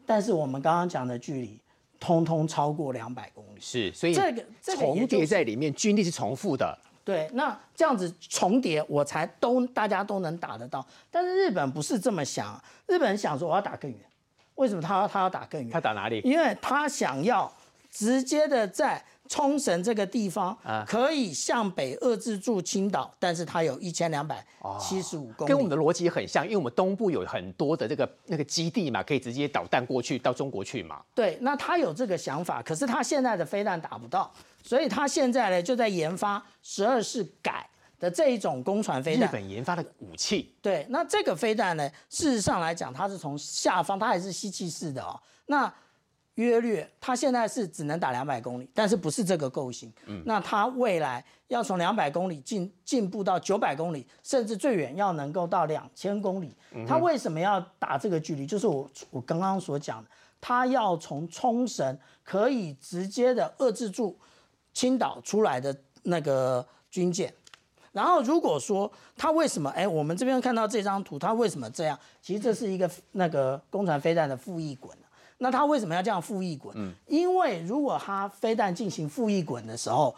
[0.05, 1.59] 但是我们刚刚讲的距离，
[1.99, 3.59] 通通超过两百公里。
[3.59, 4.45] 是，所以这个
[4.77, 6.79] 重就是叠在里面，军力是重复的。
[7.03, 10.87] 对，那这样子重叠，我才都大家都能打得到。
[11.11, 13.99] 但是日本不是这么想，日本人想说我要打更远，
[14.57, 15.71] 为什么他要他要打更远？
[15.71, 16.21] 他打哪里？
[16.23, 17.51] 因为他想要
[17.91, 24.45] 直接的在冲绳这个地方啊可以向北遏制住青岛，但是它有一千两百
[24.81, 31.01] 七十五公里，跟我们的逻辑很像，因为我们东部有很多的这个那个基地嘛，可以直接导弹过去到中国去嘛。
[31.15, 34.29] 对，那他有这个想法，可是他现在的飞弹打不到，
[34.65, 37.65] 所以他现在呢就在研发十二式改
[38.01, 39.33] 的这一种攻船飞弹日。
[39.33, 45.15] 本研发的武器，对，那这个飞弹呢，事实上来讲，它是从下方，它还是吸气式的哦。
[45.47, 45.73] 那
[46.41, 49.93] 约略，它现在是只能打两百公里，但是不是这个构型。
[50.07, 56.55] 嗯，那它未来要从两百公里进进步到九百公里，甚至最远要能够到两千公里。
[56.89, 58.47] 它为什么要打这个距离？
[58.47, 64.19] 就是我我刚刚所讲的，它要从冲绳可以直接的遏制住
[64.73, 67.33] 青岛出来的那个军舰。
[67.93, 71.99] 然后如果说它为什么，哎，我们这边看到这张图，它为什么这样？
[72.23, 74.97] 其实这是一个那个攻船飞弹的复翼滚。
[75.43, 76.95] 那它为什么要这样复翼滚？
[77.07, 80.15] 因为如果它飞弹进行复翼滚的时候，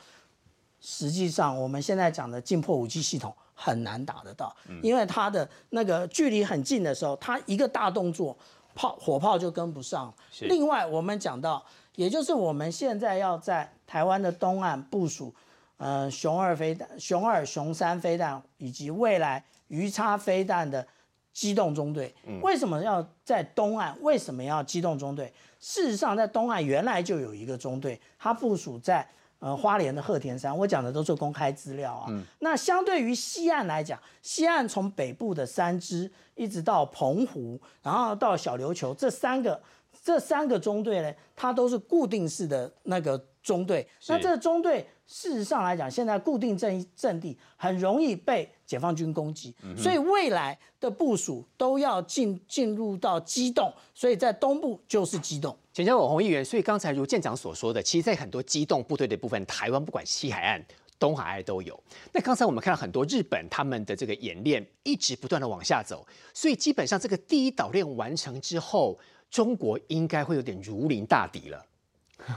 [0.80, 8.36] 实际上我们现在讲的近破武器系统很难打得到，因为它的那个距离很近的时候，它一个大动作，
[8.74, 10.12] 炮火炮就跟不上。
[10.40, 15.32] 另外，我们讲到，也就是我们现在要在台湾的东岸部署，
[15.76, 20.84] 呃，熊二飞弹、熊二、熊三飞弹以及未来鱼叉飞弹的
[21.32, 22.14] 机动中队。
[22.42, 23.94] 为什么要在东岸？
[24.00, 25.32] 为什么要机动中队？
[25.58, 30.56] 事实上，在东岸原来就有一个中队，它部署在呃花莲的鹤田山。
[30.56, 32.06] 我讲的都是公开资料啊。
[32.40, 39.62] 那相对于西岸来讲，西岸从北部的三支一直到澎湖，然后到小琉球，这三个
[40.02, 43.86] 这三个中队呢，它都是固定式的那个中队。
[44.08, 55.56] 那这个中队事实上来讲，现在固定阵阵地很容易被解放军攻击，所以未来的部署都要进进入到机动，所以在东部就是机动。
[55.72, 60.62] 请教我洪议员，所以刚才如舰长所说的，其实，在很多机动部队的部分，台湾不管西海岸、
[60.98, 61.80] 东海岸都有。
[62.12, 68.98] 那刚才我们看到很多日本他们的这个演练，一直不断的往下走，所以基本上这个第一岛链完成之后，
[69.32, 71.66] 中国应该会有点如临大敌了。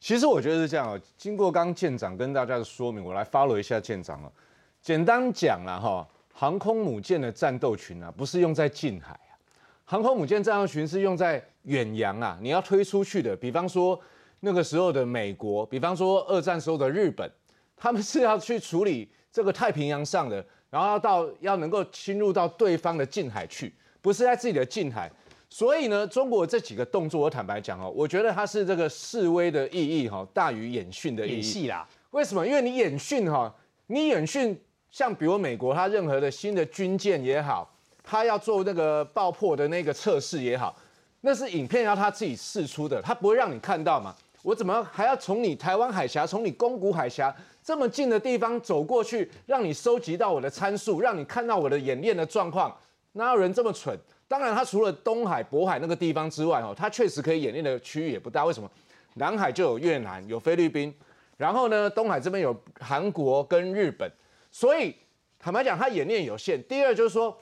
[0.00, 1.00] 其实我觉得是这样哦。
[1.16, 4.32] 经过刚舰长跟大家的说明，我来 follow 一下舰长哦。
[4.80, 9.36] 简单讲了哈，航空母舰的战斗群啊，不是用在近海啊，
[9.84, 13.36] 航空母舰战斗群是用在远洋啊，你要推出去的。
[13.36, 14.00] 比方说
[14.40, 17.30] 那个时候的美国，比方说二战时候的日本，
[17.76, 25.10] 他们是要去处理这个太平洋上的，然后要到要能够侵入到对方的近海去，不是在自己的近海。
[25.48, 31.32] 所以呢，中国这几个动作，我坦白讲哦，我觉得它是这个示威的意义哈，大于演训的意义。
[31.34, 32.46] 演戏啦，为什么？
[32.46, 33.54] 因为你演训哈，
[33.86, 37.70] 你演训像比如美国，它任何的新的军舰也好，
[38.02, 40.76] 它要做那个爆破的那个测试也好，
[41.20, 44.14] 那是影片要它自己试出的，它不会让你看到嘛。
[44.42, 52.76] 我怎么还要从你台湾海峡，从你宫古海峡这么近的地方走过去，让你收集到我的参数，让你看到我的演练的状况？
[53.12, 53.98] 哪有人这么蠢？
[54.28, 58.44] 当然，它除了东海、渤海那个地方之外，哦，它确实可以演练的区域也不大。
[58.44, 58.68] 为什么？
[59.14, 60.92] 南海就有越南、有菲律宾，
[61.36, 64.10] 然后呢，东海这边有韩国跟日本，
[64.50, 64.94] 所以
[65.38, 66.62] 坦白讲，它演练有限。
[66.64, 67.34] 第二就是说，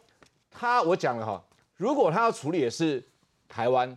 [0.50, 1.42] 它我讲了哈，
[1.76, 3.02] 如果它要处理的是
[3.48, 3.88] 台湾，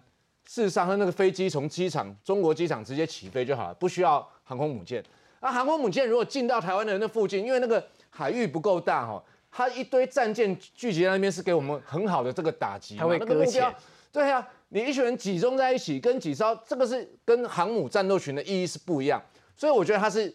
[0.46, 5.04] 事实上它那个飞机从机场中国机场直接起飞就好了，不需要航空母舰。
[5.42, 9.22] 那航空母舰如果进到台湾的那附近，因为那个海域不够大哈。
[9.58, 12.96] 它一堆战舰聚集在那边，是给我们很好的这个打击。
[12.96, 13.74] 它会搁浅。
[14.12, 19.20] 对呀，你一群人集中在一起，跟几艘，这个是跟航母战斗群的意义是不一样。
[19.56, 20.32] 所以我觉得它是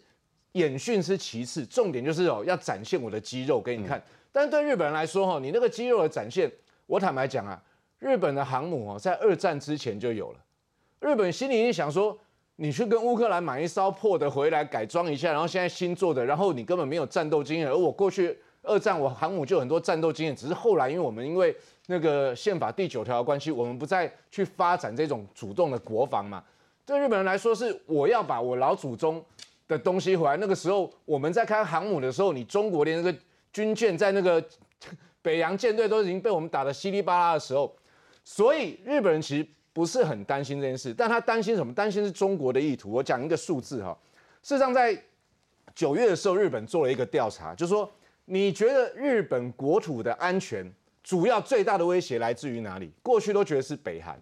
[0.55, 4.03] 演训是其次，重点就是哦，要展现我的肌肉给你看。
[4.33, 6.51] 但是对日本人来说哈，你那个肌肉的展现，
[6.89, 7.63] 我坦白讲啊，
[8.01, 10.39] 日本的航母哦，在二战之前就有了。
[10.99, 12.19] 日本心里想说，
[12.57, 18.37] 你去跟乌克兰买一艘破的回来改装一下，然后现在新做的，然后你根本没有战斗经验，而我过去。
[18.63, 21.55] 二战我航母就有很多战斗经验，只是后来因为我们因为
[21.87, 26.43] 那个宪法第九条的关系，我们不再去发展这种主动的国防嘛。
[26.87, 29.25] 对日本人来说，是我要把我老祖宗
[29.67, 30.37] 的东西回来。
[30.37, 33.19] 那个时候我们在开航母的时候，你中国连那个
[33.53, 34.41] 军舰在那个
[35.21, 37.75] 北洋舰队都已经被我们打得稀里巴拉的时候，
[38.25, 41.75] 所以日本人其实不是很担心这件事，但他担心什么？
[41.75, 42.93] 担心是中国的意图。
[42.93, 43.97] 我讲一个数字哈，
[44.41, 44.97] 事实上在
[45.75, 47.91] 九月的时候，日本做了一个调查，就是说。
[48.27, 52.93] 你觉得日本国土的安全主要最大的威胁来自于哪里？
[53.03, 54.21] 过去都觉得是北韩，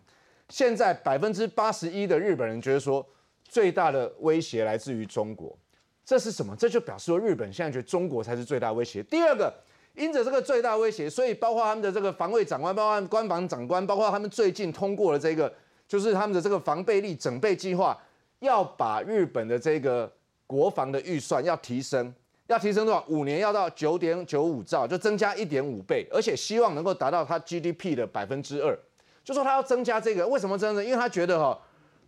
[0.49, 3.07] 现在百分之八十一的日本人觉得说
[3.45, 5.57] 最大的威胁来自于中国。
[6.05, 6.57] 这是什么？
[6.57, 9.03] 这就表示说日本现在觉得中国才是最大威胁。
[9.05, 9.53] 第二个，
[9.95, 15.53] 因着这个最大威胁，所以包括他们的这个防卫长官，包括官防长官，包括他们最近通过了这个，
[15.87, 17.97] 就是他们的这个防备力整备计划，
[18.41, 20.11] 要把日本的这个
[20.47, 22.13] 国防的预算要提升，
[22.55, 23.05] 要提升多少？
[23.09, 28.79] 五年要到九点九五兆，就增加一点五倍，而且希望能够达到它 GDP 的百分之二。
[29.25, 30.85] 就说他要增加这个，为什么增呢？
[30.85, 31.59] 因为他觉得哈，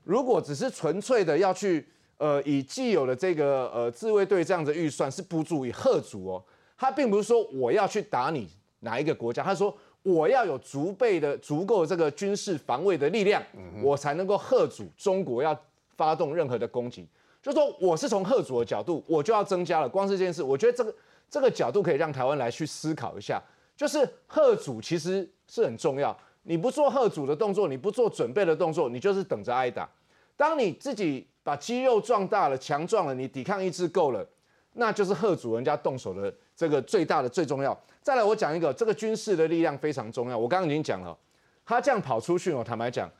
[0.05, 1.87] 如果只是纯粹的要去。
[2.19, 6.45] 呃，以既有的这个呃自卫队这样的预算是不足以贺足哦，
[6.79, 8.49] 他并不是说我要去打你
[8.81, 13.43] 哪一个国家，他说我要有足备的足够这个军事防卫的力量，
[13.83, 15.59] 我才能够贺阻中国要
[15.97, 17.09] 发动任何的攻击。
[17.43, 19.89] 就说我是从贺主的角度，我就要增加了。
[19.89, 20.95] 光是这件事，我觉得这个
[21.29, 23.43] 这个角度可以让台湾来去思考一下，
[23.77, 26.17] 就是贺主其实是很重要。
[26.45, 29.89] 你不做贺主的动作，你不做准备的动作，你就是等着挨打。
[30.37, 31.27] 当你自己。
[31.45, 34.25] 把肌肉壮大了、强壮了，你抵抗意志够了，
[34.75, 37.77] 那就是贺主人家动手的这个最大的、最重要。
[38.01, 40.39] 再来，我讲一个，这个军事的力量非常重要。
[40.39, 41.19] 我刚刚已经讲了，
[41.67, 43.11] 他这样跑出去哦，坦白讲，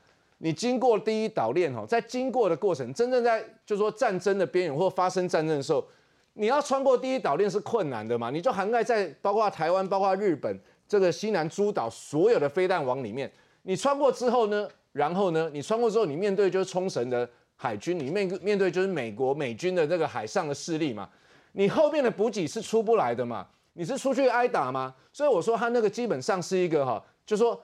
[0.45, 5.87] 你经过第一岛链哦，在经过的过程，真正在就说战争的边缘或发生战争的时候，
[6.33, 8.29] 你要穿过第一岛链是困难的嘛？
[8.29, 13.31] 你就涵盖在包括台湾、包括日本这个西南诸岛所有的飞弹网里面，
[13.63, 17.29] 你穿过之后呢，然后呢，你穿过之后，你面对就是冲绳的。
[17.55, 21.09] 海军你面面对就是美国美军的这个海上的势力嘛，
[21.53, 24.93] 你后面的补给是出不来的嘛，你是出去挨打吗？
[25.13, 27.63] 所以我说他那个基本上是一个哈，就说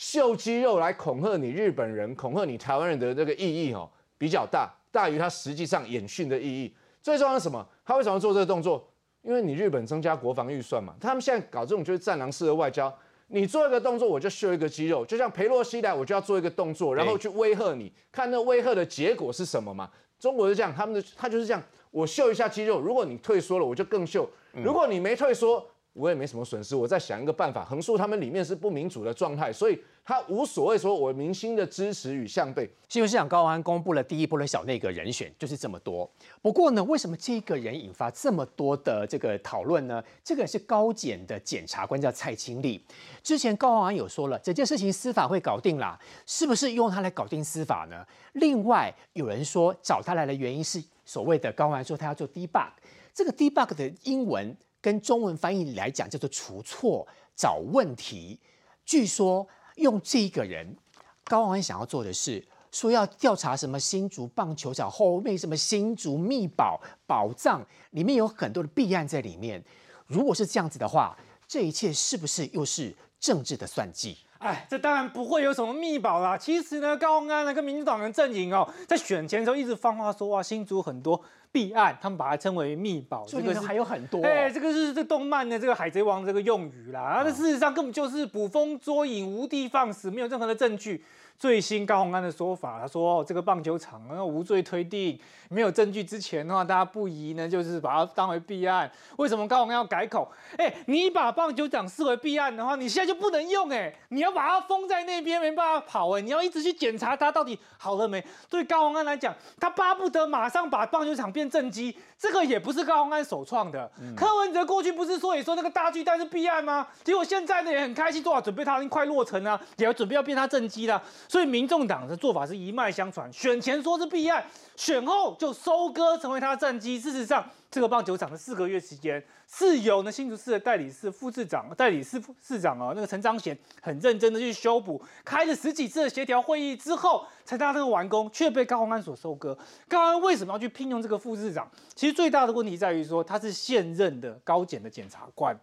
[0.00, 3.86] 秀肌肉来恐吓你日本人、恐吓你台湾人的这个意义哦，
[4.16, 6.74] 比较大，大于他实际上演训的意义。
[7.02, 7.62] 最重要是什么？
[7.84, 8.90] 他为什么做这个动作？
[9.20, 12.90] 因为你日本增加国防预算嘛，他们现在搞这种就是战狼式的外交。
[13.26, 19.90] 你做一个动作，我就秀一个肌肉，就像裴洛西来，我就要做一个动作，然后去威吓你，看那威吓的结果是什么嘛？
[20.18, 24.22] 中国是这样，他们的他就是这样，我秀一下肌肉，如果你退缩了，我就更秀；
[24.64, 27.64] 如果你没退缩，我也没什么损失，我再想一个办法。
[27.64, 32.70] 横竖他们里面是不民主的状态，所以他无所谓说我明星的支持与向背。
[32.88, 36.08] 新闻市场高安公布了第一波的小内阁人选，就是这么多。
[36.40, 40.02] 不过呢，为什么这个人引发这么多的这个讨论呢？
[40.22, 42.84] 这个是高检的检察官叫蔡清丽。
[43.20, 48.06] 之前高安有说了，这件事情司法会搞定啦，是不是用他来搞定司法呢？
[48.34, 52.68] 另外有人说找他来的原因是所谓的高安说他要做 debug，
[53.12, 54.56] 这个 debug 的英文。
[54.80, 58.38] 跟中文翻译来讲叫做除错、找问题。
[58.84, 60.76] 据说用这个人
[61.24, 69.62] 高安想要做的是说要调查什么新竹棒球场后面什么新竹秘宝宝藏，里面有很多的弊案在里面。
[70.06, 71.16] 如果是这样子的话，
[71.46, 74.18] 这一切是不是又是政治的算计？
[74.40, 76.36] 哎，这当然不会有什么秘宝啦。
[76.36, 81.22] 其实呢，高安呢跟民主党人阵营哦，在选前的时候一直放话说哇，新竹很多。
[81.52, 84.22] 弊案，他们把它称为密保，这个是还有很多。
[84.22, 87.22] 哎，这个是这动漫的这个海贼王这个用语啦。
[87.24, 91.04] 那事实上根本就是捕风捉影、无的放矢，没有任何的证据。
[91.40, 98.88] 最新高鸿安的说法，他说这个棒球场那无罪推定，没有证据之前的话，大家不宜呢，就是把它当为弊案。
[99.16, 100.30] 为什么高鸿安要改口？
[100.58, 108.22] 哎，你把棒球场视为弊案的话，你现在就不能用哎，你要把它封在那边，没办法跑哎，你要一直去检查它到底好了没。
[108.50, 113.90] 对高鸿安来讲，他巴不得马上把棒球场变正机，这个也不是高鸿安首创的。
[114.14, 116.86] 柯文哲过去不是说也说那个大巨蛋是弊案吗？
[117.02, 121.02] 结果现在呢也很开心，做好准备，他已经快落成了，也要准备要变他正机了。
[121.30, 126.98] 所以民众党的做法是一脉相传，选前说是弊案，选后就收割成为他的战机。
[126.98, 139.56] 事实上，这个棒球场的四个月时间，是由呢新竹市的代理市副市长、代理市副市长啊，那个陈章贤很认真的去修补，开了十几次的协调会议之后，才让这个完工，却被高鸿安所收割。
[139.86, 141.70] 高鸿安为什么要去聘用这个副市长？
[141.94, 145.56] 其实最大的问题在于说，他是现任的高检的检察官。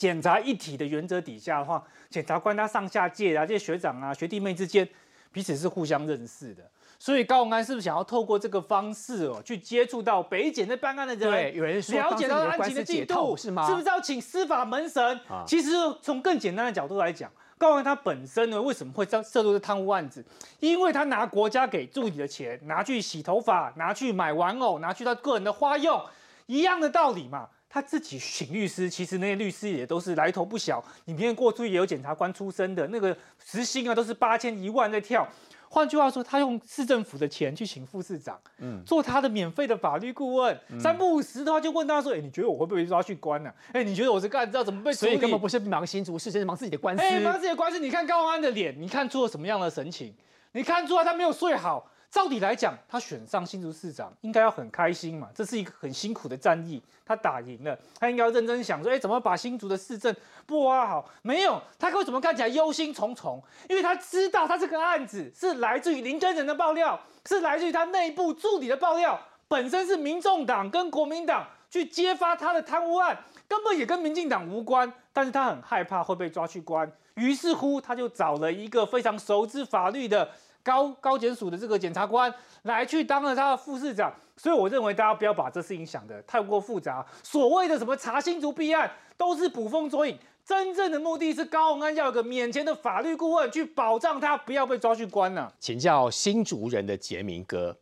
[0.00, 4.88] 检察一体的原则底下的话，检察官他上下届啊，这些学长啊、学弟妹之间
[5.30, 6.62] 彼此是互相认识的，
[6.98, 13.68] 所以高鸿安是不是想要透过这个方式哦，去接触到北检在办案的人，对，有人了解到案情的进度是吗？
[13.68, 15.20] 是不是要请司法门神？
[15.46, 20.24] 其实从更简单的角度来讲，高鸿安他本身呢为什么会涉涉入这贪污案子？
[20.60, 26.02] 因为他拿国家给助理的钱拿去洗头发，拿去买玩偶，拿去他个人的花用，
[26.46, 27.50] 一样的道理嘛。
[27.72, 30.84] 他自己请律师，其实那些律师也都是来头不小。
[31.04, 35.26] 里面过去也有检察官出身的，那个时薪啊都是八千一万在跳。
[35.68, 43.52] 换句话说，他用市政府的钱去请副市长，嗯，做他的免费的法律顾问，三不五时的话就问他说：“哎，你觉得我会不会被抓去关呢？
[43.72, 44.92] 哎，你觉得我是干知道怎么被？
[44.92, 47.02] 所以根本不是忙新竹市，是忙自己的官司。
[47.04, 47.78] 哎，忙自己的官司。
[47.78, 50.12] 你看高安的脸，你看出了什么样的神情？
[50.50, 51.88] 你看出来他没有睡好。
[52.10, 60.12] 照理来讲，他选上新竹市长应该要很开心嘛，这是一个很辛苦的战役，他打赢了，他应该要认真想说，哎，怎么把新竹的市政
[60.44, 61.08] 不挖好？
[61.22, 63.40] 没有，他为什么看起来忧心忡忡？
[63.68, 80.28] 因为他知道他这个案子是来自于林根人的爆料，是来自于他内部助理的爆料，本身是民众党跟国民党去揭发他的贪污案，根本也跟民进党无关，但是他很害怕会被抓去关，于是乎他就找了一个非常熟知法律的。
[80.62, 82.32] 高高检署的这个检察官
[82.62, 87.04] 来去当了他的副市长，所以我认为大家不要把这事情想得太过复杂。
[87.22, 95.52] 所谓的什么查新竹弊案，都是捕风捉影，真正的目的是高鸿安要有个免签的法律顾问去保障他不要被抓去关呢。
[95.58, 97.76] 请教新竹人的杰明哥，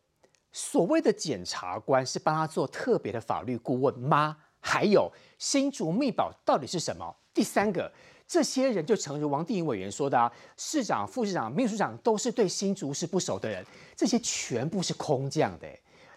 [0.52, 4.36] 所谓的检察官是帮他做特别的法律顾问吗？
[4.60, 7.16] 还有新竹密保到底是什么？
[7.32, 7.90] 第三个。
[8.28, 13.64] 这些人就诚如王定颖委员说的啊，市长、副市长、秘书长都是对新竹市不熟的人，
[13.96, 15.66] 这些全部是空降的，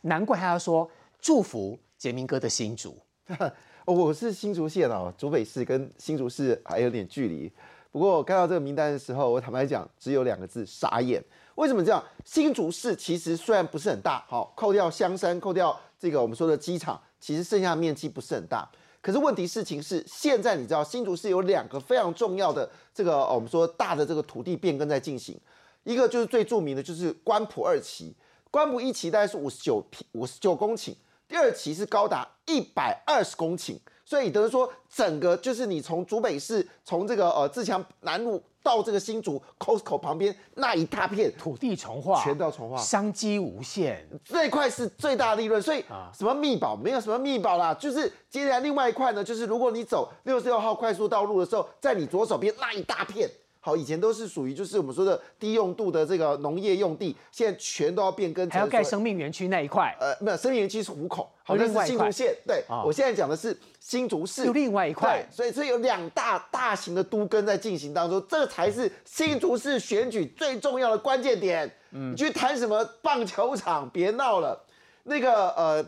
[0.01, 0.87] 难怪他要说
[1.21, 2.97] 祝福杰明哥的新竹。
[3.85, 7.49] 我是新竹县哦，竹北市跟新竹市还有点距离。
[7.91, 11.23] 不过我看到这个名单的时候，我坦白讲，只有两个字：傻眼。
[11.55, 12.03] 为什么这样？
[12.25, 18.69] 新竹市其实虽然不是很大，好，扣掉香山，扣掉这个我们说的机场，其实剩下面积不是很大。
[19.01, 25.39] 可是问题事情是，现在你知道新竹市有两个非常重要的这个我们说大的这个土地变更在进行，
[25.83, 28.15] 一个就是最著名的就是官埔二期，
[28.51, 30.93] 官埔一期大概是五十九平五十九公顷，
[31.27, 33.79] 第二期是高达一百二十公顷，
[34.11, 38.43] 所以等于说整个就是你从竹北市从这个呃自强南路。
[38.63, 44.07] 到这个新竹 Costco 旁边那一大片土地重化，全到重化，商机无限。
[44.23, 45.83] 这一块是最大利润，所以
[46.15, 53.27] 什么密保没有什么密保啦，就是接下来另外一块呢，就是如果你走六十六号快速道路的时候，在你左手边那一大片。
[53.63, 59.95] 好，以前都是属于就是我们说的低用度的这个农业用地，现在全都要变更，还要盖生命园区那一块。
[59.99, 62.35] 呃，没有，生命园区是虎口，好，那是新竹县。
[62.47, 65.23] 对，我现在讲的是新竹市，有另外一块。
[65.31, 71.71] 所以这有两大大型的都更在进行当中，这才是新竹市选举最重要的关键点。
[71.91, 74.59] 嗯，你去谈什么棒球场，别闹了。
[75.03, 75.85] 那个呃。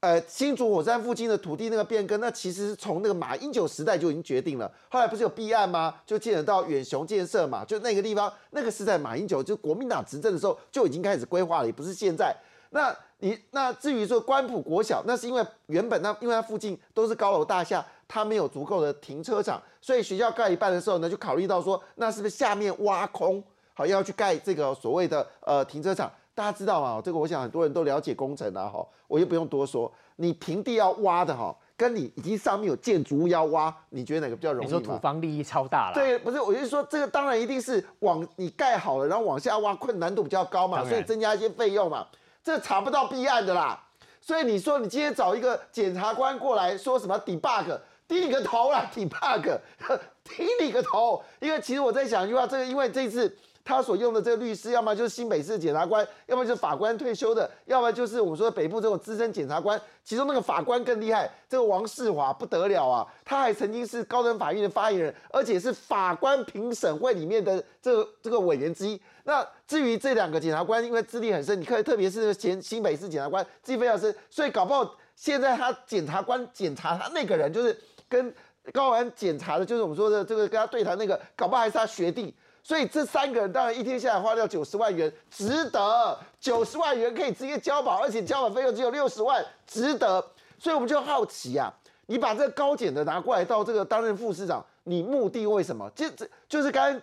[0.00, 4.70] 呃，新竹火山附近的土地那个变更，那其实是从那个马英九时代就已经决定了。
[4.88, 5.92] 后来不是有弊案吗？
[6.06, 12.32] 就牵扯到远雄建设嘛，就那个地方，那个是在马英九就国民党执政的时候就已经开始规划了，也不是现在。
[12.70, 23.42] 那你那至于说关埔国小，那是因为原本那因为它附近都是高楼大厦，它没有足够的停车场，所以学校盖一半的时候呢，就考虑到说，那是不是下面挖空，
[23.74, 26.08] 好要去盖这个所谓的呃停车场？
[26.38, 27.02] 大家知道吗？
[27.04, 29.92] 这个我想很多人都了解工程啊，哈，我就不用多说。
[30.14, 34.66] 你平地要挖的哈，跟你已经上面有建筑物要挖，你觉得哪个比较容易？
[34.66, 35.94] 你说土方利益超大了。
[35.94, 42.06] 对，不是，我就说这个当然一定是往你盖好了，然后往下挖，困难度比较高嘛，所以增加一些费用嘛。
[42.44, 43.76] 这查不到弊案的啦。
[44.20, 47.76] 所以你说你今天找一个检察官过来说什么 debug，
[48.06, 49.58] 低你个头啦，debug，
[50.22, 51.20] 低你个头。
[51.40, 53.36] 因为其实我在想一句话，这个因为这次。
[53.68, 59.78] 他所用的这个律师，要么就是新北市检察官，要么就是法官退休的，要么就是我们说北部这种资深检察官。
[60.02, 63.06] 其中那个法官更厉害，这个王世华不得了啊！
[63.26, 68.98] 他还曾经是高等法院的发言人，而且是法官评审会里面的这个这个委员之一。
[69.24, 78.34] 那至于这两个检察官，因为资历很深，你看，特别是前新北市检察官资历非常深，所以搞不好现在他检察官检查他那个人，就是跟
[78.72, 82.34] 高安检查的，就是我们说的这个跟他对谈那个，搞不好还是他学弟。
[82.68, 90.22] 所以这三个人当然一天下来花掉九十万元，值得九十万元可以直接交保，而且交保费用只有六十万，值得。
[90.58, 91.72] 所以我们就好奇啊，
[92.08, 95.90] 你把这个高检的拿过来到这个担任副市长，你目的为什么？
[95.94, 97.00] 就这就是刚才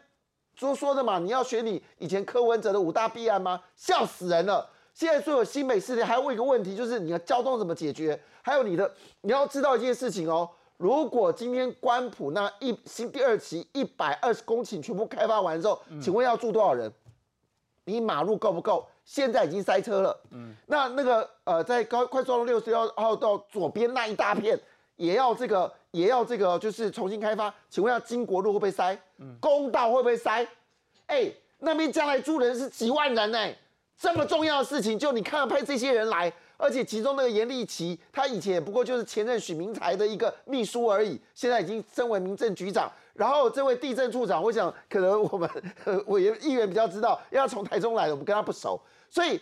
[0.56, 3.60] 说说的嘛，你要学你以前柯文哲的五大弊案吗？
[3.76, 4.70] 笑死人了！
[4.94, 8.22] 现在所有新北市的还要问一个问题，就是你的交通怎么解决？
[8.44, 10.48] 还有你的你要知道一件事情哦。
[10.78, 16.92] 如果今天关埔那一新第二期一百二十公顷全部开发完之后，请问要住多少人？
[17.86, 18.86] 你马路够不够？
[19.06, 20.20] 现在已经塞车了。
[20.32, 24.60] 嗯，那那个呃，在高快速路六十六号到左边那一大片，
[24.96, 27.54] 也要这个也要这个就是重新开发。
[27.70, 28.98] 请问要金国路会不会塞？
[29.40, 30.46] 公道会不会塞？
[31.06, 33.48] 哎，那边将来住人是几万人呢？
[33.98, 42.92] 这么重要的事情，就你看派这些人来，而且其中那个严立奇，他以前也不过就是前任许明才的一个秘书而已，现在已经升为民政局长。
[43.14, 45.50] 然后这位地震处长，我想可能我们
[46.08, 48.80] 委员议员比较知道，因为他从台中来的，我们跟他不熟，
[49.10, 49.40] 所以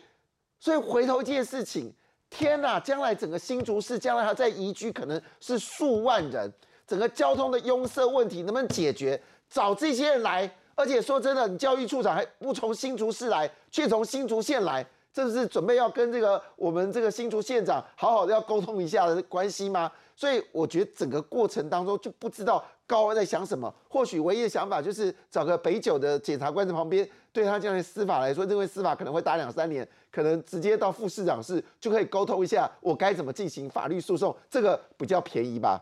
[0.59, 1.91] 所以回头这件事情，
[2.29, 6.51] 天呐，将来整个新竹市将来还在移居，可能是数万人，
[6.85, 9.19] 整个交通的拥塞问题能不能解决？
[9.49, 19.91] 找这些人来，而且说真的，你教育处长还不从新竹市来，却从新竹县来，这是准备要跟这个我们这个新竹县长好好的要沟通一下的关系吗？
[20.15, 23.71] 所以我觉得整个过程当中就不知道高安在想什么。
[23.87, 35.79] 或许唯一的想法就是找个北九的检察官在旁边，对他将来司法来说，认为司法可能会打两三年，可能直接到副市长室就可以沟通一下，我该怎么进行法律诉讼，这个比较便宜吧。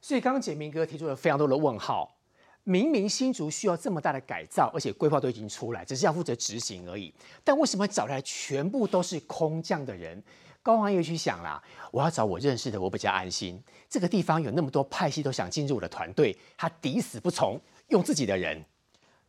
[0.00, 2.12] 所以刚刚简明哥提出了非常多的问号。
[2.64, 7.12] 明明新竹需要这么大的改造，而且规划都已经出来，只是要负责执行而已。
[7.42, 10.22] 但为什么找来全部都是空降的人？
[10.62, 11.60] 高王也去想啦，
[11.90, 13.60] 我要找我认识的，我比较安心。
[13.88, 18.64] 这个地方有那么多派系都想进入我的团队，他抵死不从，用自己的人。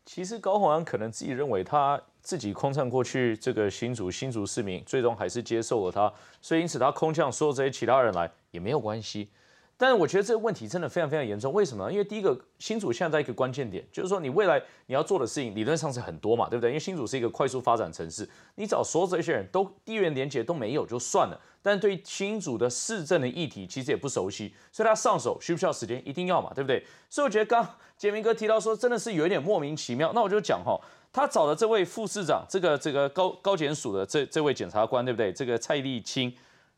[0.06, 9.30] 其实高鸿安可能自己认为他自己空降过去，这个新竹新竹市民最终还是接受了他，所以因此他空降所有这些其他人来也没有关系。
[9.76, 11.92] 但是我觉得这个问题真的非常非常严重，为什么？
[11.92, 16.70] 因为第一个，新竹现在在一个关键点，就是说你未来你要做的事情理论上是很多嘛，对不对？
[16.70, 26.02] 因为新竹是一个快速发展城市，你找所有这些人都地缘连接都没有就算了，但对新竹的市政的议题其实也不熟悉，所以他上手需不需要时间？
[26.08, 26.86] 一定要嘛，对不对？
[27.10, 27.68] 所以我觉得刚
[27.98, 30.80] 杰明哥提到说真的是有一点莫名其妙，那我就讲哈，
[31.12, 35.34] 他找的这位副市长，这个这个高高检署的这这位检察官，对不对？
[35.34, 36.34] 这个蔡立清。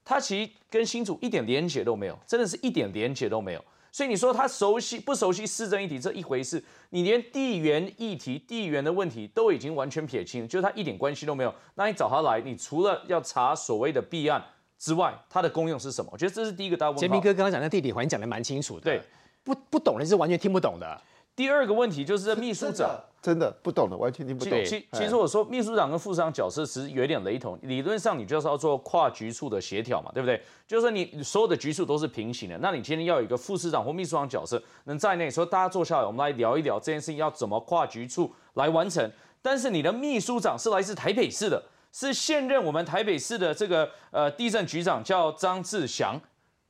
[0.06, 3.66] 他其实跟新主一点连结都没有，真的是一点连结都没有。
[3.92, 11.56] 所以你说他熟悉不熟悉市政议题这一回事，你连地缘议题、地缘的问题都已经完全撇清，就是他一点关系都没有。
[11.76, 14.44] 那你找他来，你除了要查所谓的弊案
[14.78, 16.10] 之外，他的功用是什么？
[16.12, 17.02] 我觉得这是第一个大问题。
[17.02, 19.02] 杰明哥刚刚讲的地理环境讲的蛮清楚的，对，
[19.46, 21.02] 不不懂的是完全听不懂的。
[21.36, 23.00] 第二个问题就是秘书长。
[23.22, 24.64] 真的不懂的，完全听不懂。
[24.64, 27.58] 其其实我说，秘书长跟副市长角色其实有点雷同。
[27.64, 30.40] 理论上，你就是要做跨局处的协调嘛，对不对？
[30.68, 32.56] 就是说，你所有的局处都是平行的。
[32.60, 39.12] 那你今天要有一个副市长或秘书长角色，能在内说，大家坐下来，我们来聊一聊这件事情要怎么跨局处来完成。
[39.42, 46.22] 但是你的秘书长是来自台北市的，是现任我们台北市的这个呃地震局长，叫张志祥。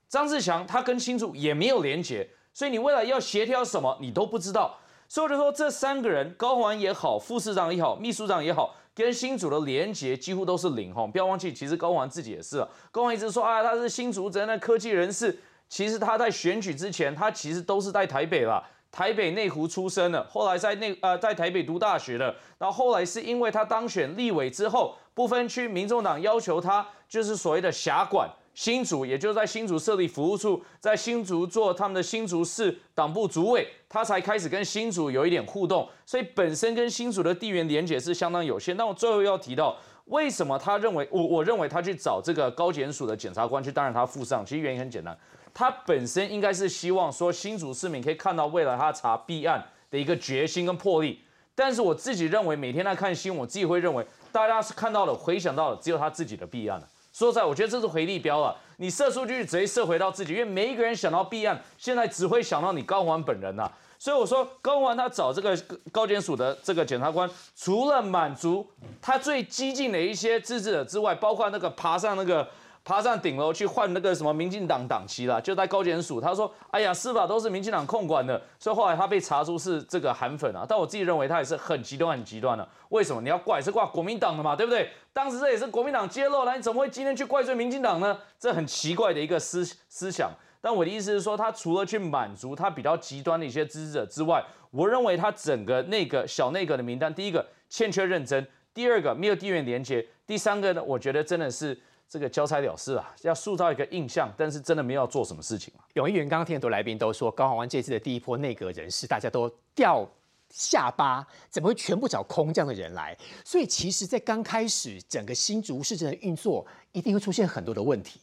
[0.07, 2.25] 张志祥他跟新竹也没有连结，
[2.55, 4.77] 所以你未来要协调什么，你都不知道。
[5.09, 11.05] 所以我就说，这三个人，高环也好，副市长也好，秘书长也好，跟新竹的连结几乎都是零哈。
[11.05, 12.67] 不要忘记，其实高环自己也是啊。
[12.91, 15.37] 高环一直说啊，他是新竹人的科技人士。
[15.67, 22.33] 其实他在选举之前，他其实都是在台北了，台北内湖出生的，后来在内呃在台北读大学的。
[22.57, 28.29] 然后后来是因为他当选立委之后，不分区民众党要求他就是所谓的辖管。
[28.55, 38.75] 新竹，也就是在新竹设立服务处，在新竹做他们的新竹市党部主委，他才开始跟新竹有一点互动，所以本身跟新竹的地缘连结是相当有限。
[38.75, 45.15] 但我最后要提到，为什么他认为我我认为他去找这个高检署的检察官去担任他副上，其实原因很简单，
[45.53, 51.19] 他本身应该是希望说新竹市民可以看到未来他查弊案的一个决心跟魄力。
[51.53, 56.87] 但是我自己认为，每天在看新闻，我自己会认为，大家是看到了回想到了只有他自己的弊案了。
[57.15, 58.53] 说实在，我觉得这是回力标啊。
[58.75, 63.71] 你射出去，直接射回到自己，因为每一个人想到弊案，现在只会想到你高环本人呐。
[63.97, 65.57] 所以我说，高环他找这个
[65.93, 68.67] 高检署的这个检察官，除了满足
[69.01, 72.45] 他最激进的一些支持者之外，包括那个爬上那个。
[72.85, 76.21] 爬上顶楼去换那个什么民进党党旗了，就在高检署。
[76.21, 80.63] 他说：“哎呀，司法都是民进党控管的。”所以后来他被查出是这个韩粉啊。
[80.69, 82.65] 但我自己认为他也是很极端、很极端的。
[82.89, 83.19] 为什么？
[83.23, 84.87] 你要怪是怪国民党的嘛，对不对？
[85.11, 88.19] 当时这也是国民党揭露了，你怎么会今天去怪罪民进党呢？
[88.39, 90.29] 这很奇怪的一个思思想。
[90.61, 101.75] 但我的意思是说，他除了去满足他比较极端的一些支持者之外，我认为他整个那个小内阁的名单，第一个欠缺认真，第二个没有地缘连接，第三个呢，我觉得真的是。
[102.07, 105.83] 这个交差了事啊，要塑造一个印象，但是真的没有做什么事情啊。
[105.93, 110.07] 永议员刚刚听很多来宾都说，高雄湾这次的第一波内阁人士，大家都掉
[110.49, 113.17] 下巴，怎么会全部找空降的人来？
[113.43, 118.21] 所以其实，在刚开始整个新竹市政的运作，一定会出现很多的问题。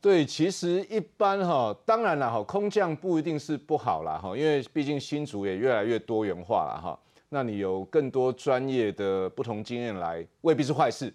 [0.00, 6.98] 对，其实一般哈，当然了哈，空降不一定是不好啦哈，因为毕竟新竹也越来越多元化了哈，
[7.30, 11.12] 那你有更多专业的不同经验来，未必是坏事。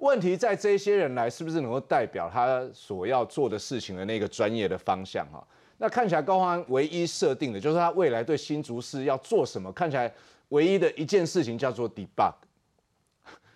[0.00, 5.42] 问题在这些人来，是不是能够代表他所要做的事情的那个专业的方向哈？
[5.78, 10.12] 那看起来高欢唯一设定的就是他未来对新竹市要做什么，看起来
[10.48, 12.34] 唯一的一件事情叫做 debug。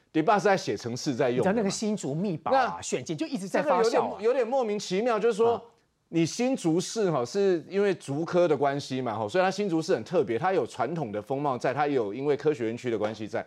[0.13, 1.53] debug 是在写程式在用的。
[1.53, 4.19] 那个新竹密保啊、那选件就一直在这个有点发酵啊。
[4.21, 5.63] 有点莫名其妙，就是说啊。
[6.11, 13.45] 你新竹市哈是因为竹科的关系嘛哈，所以它新竹市很特别，它有传统的风貌在，它也有因为科学园区的关系在。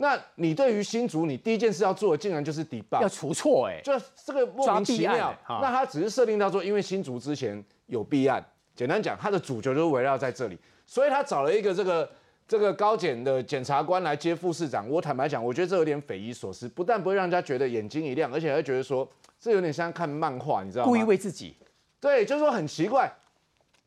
[0.00, 3.92] 那你对于新竹，你第一件事要做的竟然就是 debug，要除错哎、就
[4.24, 5.34] 这个莫名其妙。
[5.48, 8.44] 那他只是设定到说，因为新竹之前有弊案，
[8.76, 12.08] 简单讲，他的主角就是围绕在这里，所以他找了一个这个
[12.46, 14.88] 这个高检的检察官来接副市长。
[14.88, 19.06] 我坦白讲，我觉得这有点匪夷所思，不但不会让人家觉得眼睛一亮，而且还会觉得说
[19.40, 20.88] 这有点像看漫画，你知道吗？
[20.88, 21.56] 故意为自己
[22.00, 23.12] 对，就是说很奇怪，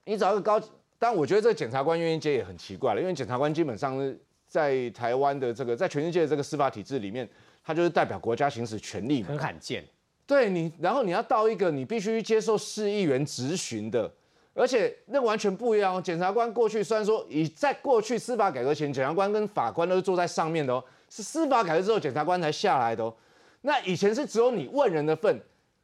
[0.04, 0.62] 你找一个高，
[1.00, 4.20] 但我觉得这个检察官愿意接也很奇怪了，因为检察官基本上是
[4.52, 7.28] 在台湾的这个在全世界的这个司法体制里面，
[7.64, 9.30] 他就是代表国家行使权力嘛。
[9.30, 9.82] 很罕见，
[10.28, 14.12] 对你，然后你要到一个你必须接受市议员质询的，
[14.54, 16.02] 而且那完全不一样哦。
[16.02, 23.16] 检察官过去虽然说以在过去司法改革前，检察官跟法官都是坐在上面的哦，是司法改革之后检察官才下来的哦。
[23.62, 25.40] 那以前是只有你问人的份，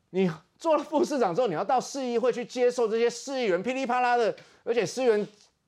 [0.09, 5.25] 你做了副市长之后，你要到市议会去接受这些市议员噼里啪啦的，而且市议员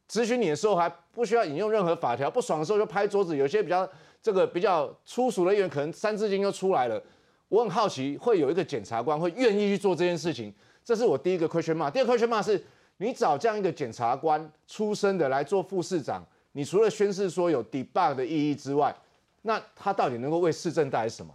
[0.09, 3.37] 咨询你的时候还不需要引用任何法条，不爽的时候就拍桌子。
[3.37, 3.87] 有些比较
[4.21, 7.01] 这个比较粗俗的议员，可能三字经就出来了。
[7.47, 10.53] 我很好奇，会有一个检察官会愿意去做这件事情，
[10.83, 11.91] 这是我第一个 question mark。
[11.91, 12.63] 第二个 question mark 是，
[12.97, 18.95] 你找这样一个检察官出身的来做副市长，你除了宣誓说有 debug 的意义之外，
[19.43, 21.31] 那他到底能够为市政带来什么？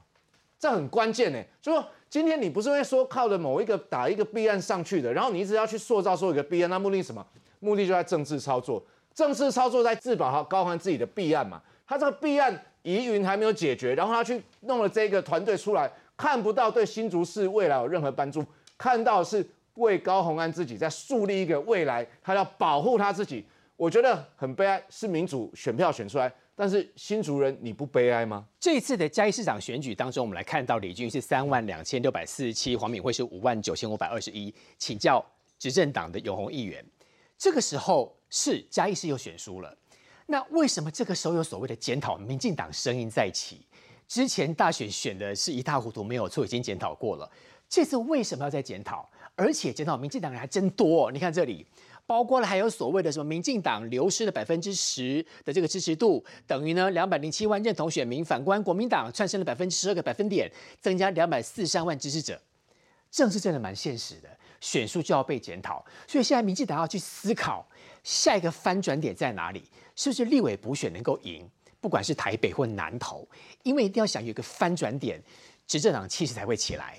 [0.59, 1.41] 这很关键呢。
[1.63, 7.25] 就说今天你不是会说靠着某一个打一个弊案上去的，然后你一直要去塑造说有一个弊案，那目的是什么？
[7.61, 8.85] 目的就在政治操作，
[9.15, 11.61] 政治操作在自保和高喊自己的弊案嘛。
[11.87, 18.45] 他这个弊案疑云还没有解决，然后他去弄了这个团队出来，看不到对新竹市未来有任何帮助，
[18.79, 23.45] 看到是为高宏安自己在树立一个未来，他要保护他自己。
[23.77, 28.45] 我觉得很悲哀，是民主选票选出来，但是新竹人你不悲哀吗？
[28.61, 34.55] 这一次的嘉义市长选举当中，我们来看到李俊是三万两千六百四十七，黄敏惠是五万九千五百二十一。
[34.79, 35.25] 请教
[35.59, 36.85] 执政党的永红议员，
[37.37, 39.77] 这个时候是嘉义市又选输了，
[40.27, 42.17] 那为什么这个时候有所谓的检讨？
[42.17, 43.67] 民进党声音再起，
[44.09, 47.31] 之前大选选的是一塌糊涂，没有错，已经检讨过了，
[47.69, 49.09] 这次为什么要再检讨？
[49.35, 51.67] 而且检讨民进党人还真多、哦，你看这里。
[52.07, 62.39] 包括了还有所谓的什么民进党流失了百分之十的这个支持度，等于呢两百零七万认同选民，反观国民党窜升了百分之十二个百分点，增加两百四十三万支持者。
[63.11, 64.29] 政治真的蛮现实的，
[64.65, 67.63] 选书就要被检讨，所以现在民进党要去思考
[68.03, 69.63] 下一个翻转点在哪里，
[69.95, 71.47] 是不是立委补选能够赢，
[71.83, 73.29] 不管是台北或南投，
[73.63, 75.23] 因为一定要想有一个翻转点，
[75.67, 76.99] 执政党气势才会起来。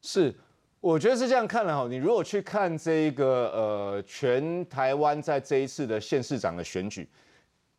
[0.00, 0.32] 是，
[0.78, 1.88] 我觉得是这样看的哈。
[1.90, 7.10] 你如果去看这一个呃，全台湾在这一次的县市长的选举，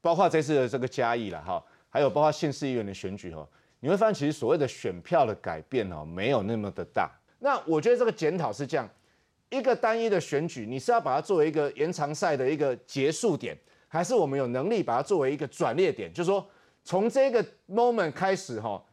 [0.01, 3.47] 包括这次的这个嘉义了哈，还有包括县市议员的选举哈，
[3.79, 7.09] 你会发现其实所谓的选票的改变哦，没有那么的大。
[7.39, 8.87] 那我觉得这个检讨是这样，
[9.51, 13.55] 一个单一的选举，你是要把它作为一个延长赛的一个结束点，
[13.87, 16.11] 还是我们有能力把它作为一个转捩点？
[16.11, 16.43] 就是说
[16.83, 18.83] 从这个 moment 开始哈。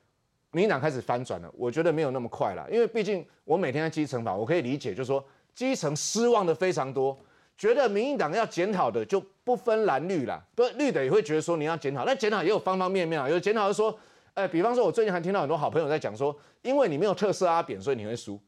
[0.52, 5.22] 民进党开始翻转了，我觉得没有那么快了，因为毕竟我每天在基层跑，我可以理解，就是说
[5.54, 7.16] 基层失望的非常多，
[7.58, 13.96] 觉得民进党要检讨的就不分蓝绿啦，不绿的也会觉得说你要检讨，那检讨也有方方面面啊，有检讨是说，
[14.32, 18.40] 哎，比方说我最近还听到很多好朋友在讲说，因为你没有特色阿扁，所以你会输，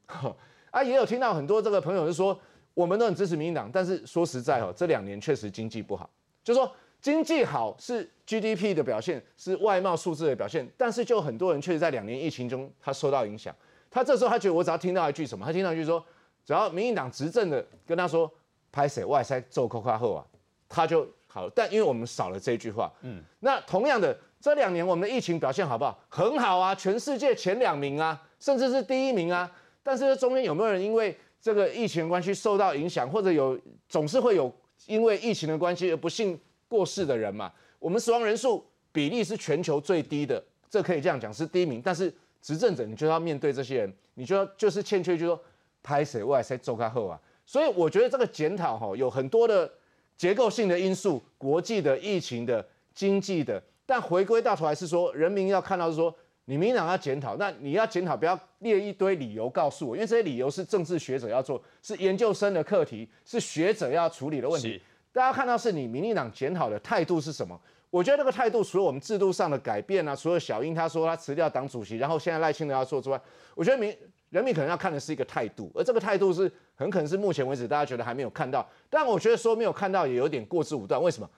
[0.70, 2.38] 啊，也有听到很多这个朋友是说，
[2.74, 6.08] 我们都很支持民进党，但是说实在哦，这两年确实经济不好，
[6.42, 6.70] 就说。
[7.02, 13.56] 经济好是 GDP 的表现，是外贸数字的表现，但是就很多人确实在两年疫情中，他受到影响。
[13.90, 16.04] 他这时候他觉得我只要听到一句什么，他听到一句说，
[16.44, 18.30] 只要民进党执政的跟他说
[18.70, 20.20] 拍谁外塞做扣卡后啊，
[20.68, 21.50] 他就好了。
[21.56, 25.98] 但因为我们少了这句话，嗯，那同样的这两年我们的疫情表现好不好？
[26.10, 29.50] 很好啊，全世界前两名啊，甚至是第一名啊。
[29.82, 33.58] 但是中间有没有人因为这个疫情的关系受到影响，或者有
[33.88, 34.52] 总是会有
[34.86, 36.38] 因为疫情的关系而不幸？
[36.68, 41.82] 过世的人嘛，我们死亡人数比例是全球最低的，这可以这样讲是第一名。
[41.84, 45.42] 但是执政者你就要面对这些人，你就要就是欠缺，就说
[45.82, 47.20] 拍谁外谁走开后啊。
[47.44, 49.68] 所以我觉得这个检讨哈有很多的
[50.16, 52.64] 结构性的因素，国际的、疫情的、
[52.94, 56.14] 经济的，但回归到头来是说，人民要看到是说，
[56.50, 64.82] 你民党要检讨，那你要检讨不要列一堆理由告诉我，因为这些理由是政治学者要做，是研究生的课题，是学者要处理的问题。
[65.12, 67.56] 大家看到是你民进党检讨的态度是什么？
[67.88, 73.20] 我觉得这个态度除了我们制度上的改变啊，除了小英他说他辞掉党主席，然后现在赖清德要做之外，
[73.54, 73.96] 我觉得民
[74.30, 78.68] 人民可能要看的是一个态度，而这个态度是很可能是目前为止大家觉得还没有看到。
[78.88, 81.00] 但我觉得说没有看到也有点过之无断。
[81.00, 81.30] 为什么？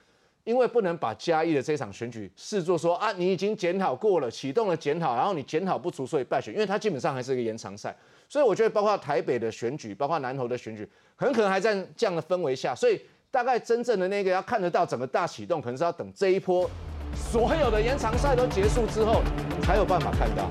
[0.43, 7.95] 因为不能把嘉义的这场选举视作说啊，你已经检讨过了，启动了检讨，然后你检讨不足，所以败选，因为它基本上还是一个延长赛。
[8.27, 12.75] 所以我觉得，包括台北的选举，包括南投的选举，很可能还在这样的氛围下。
[12.75, 12.99] 所以
[13.31, 16.69] 大概真正的那个要看得到整个大启动，可能是要等这一波
[17.15, 19.21] 所有的延长赛都结束之后，
[19.61, 20.49] 才有办法看到。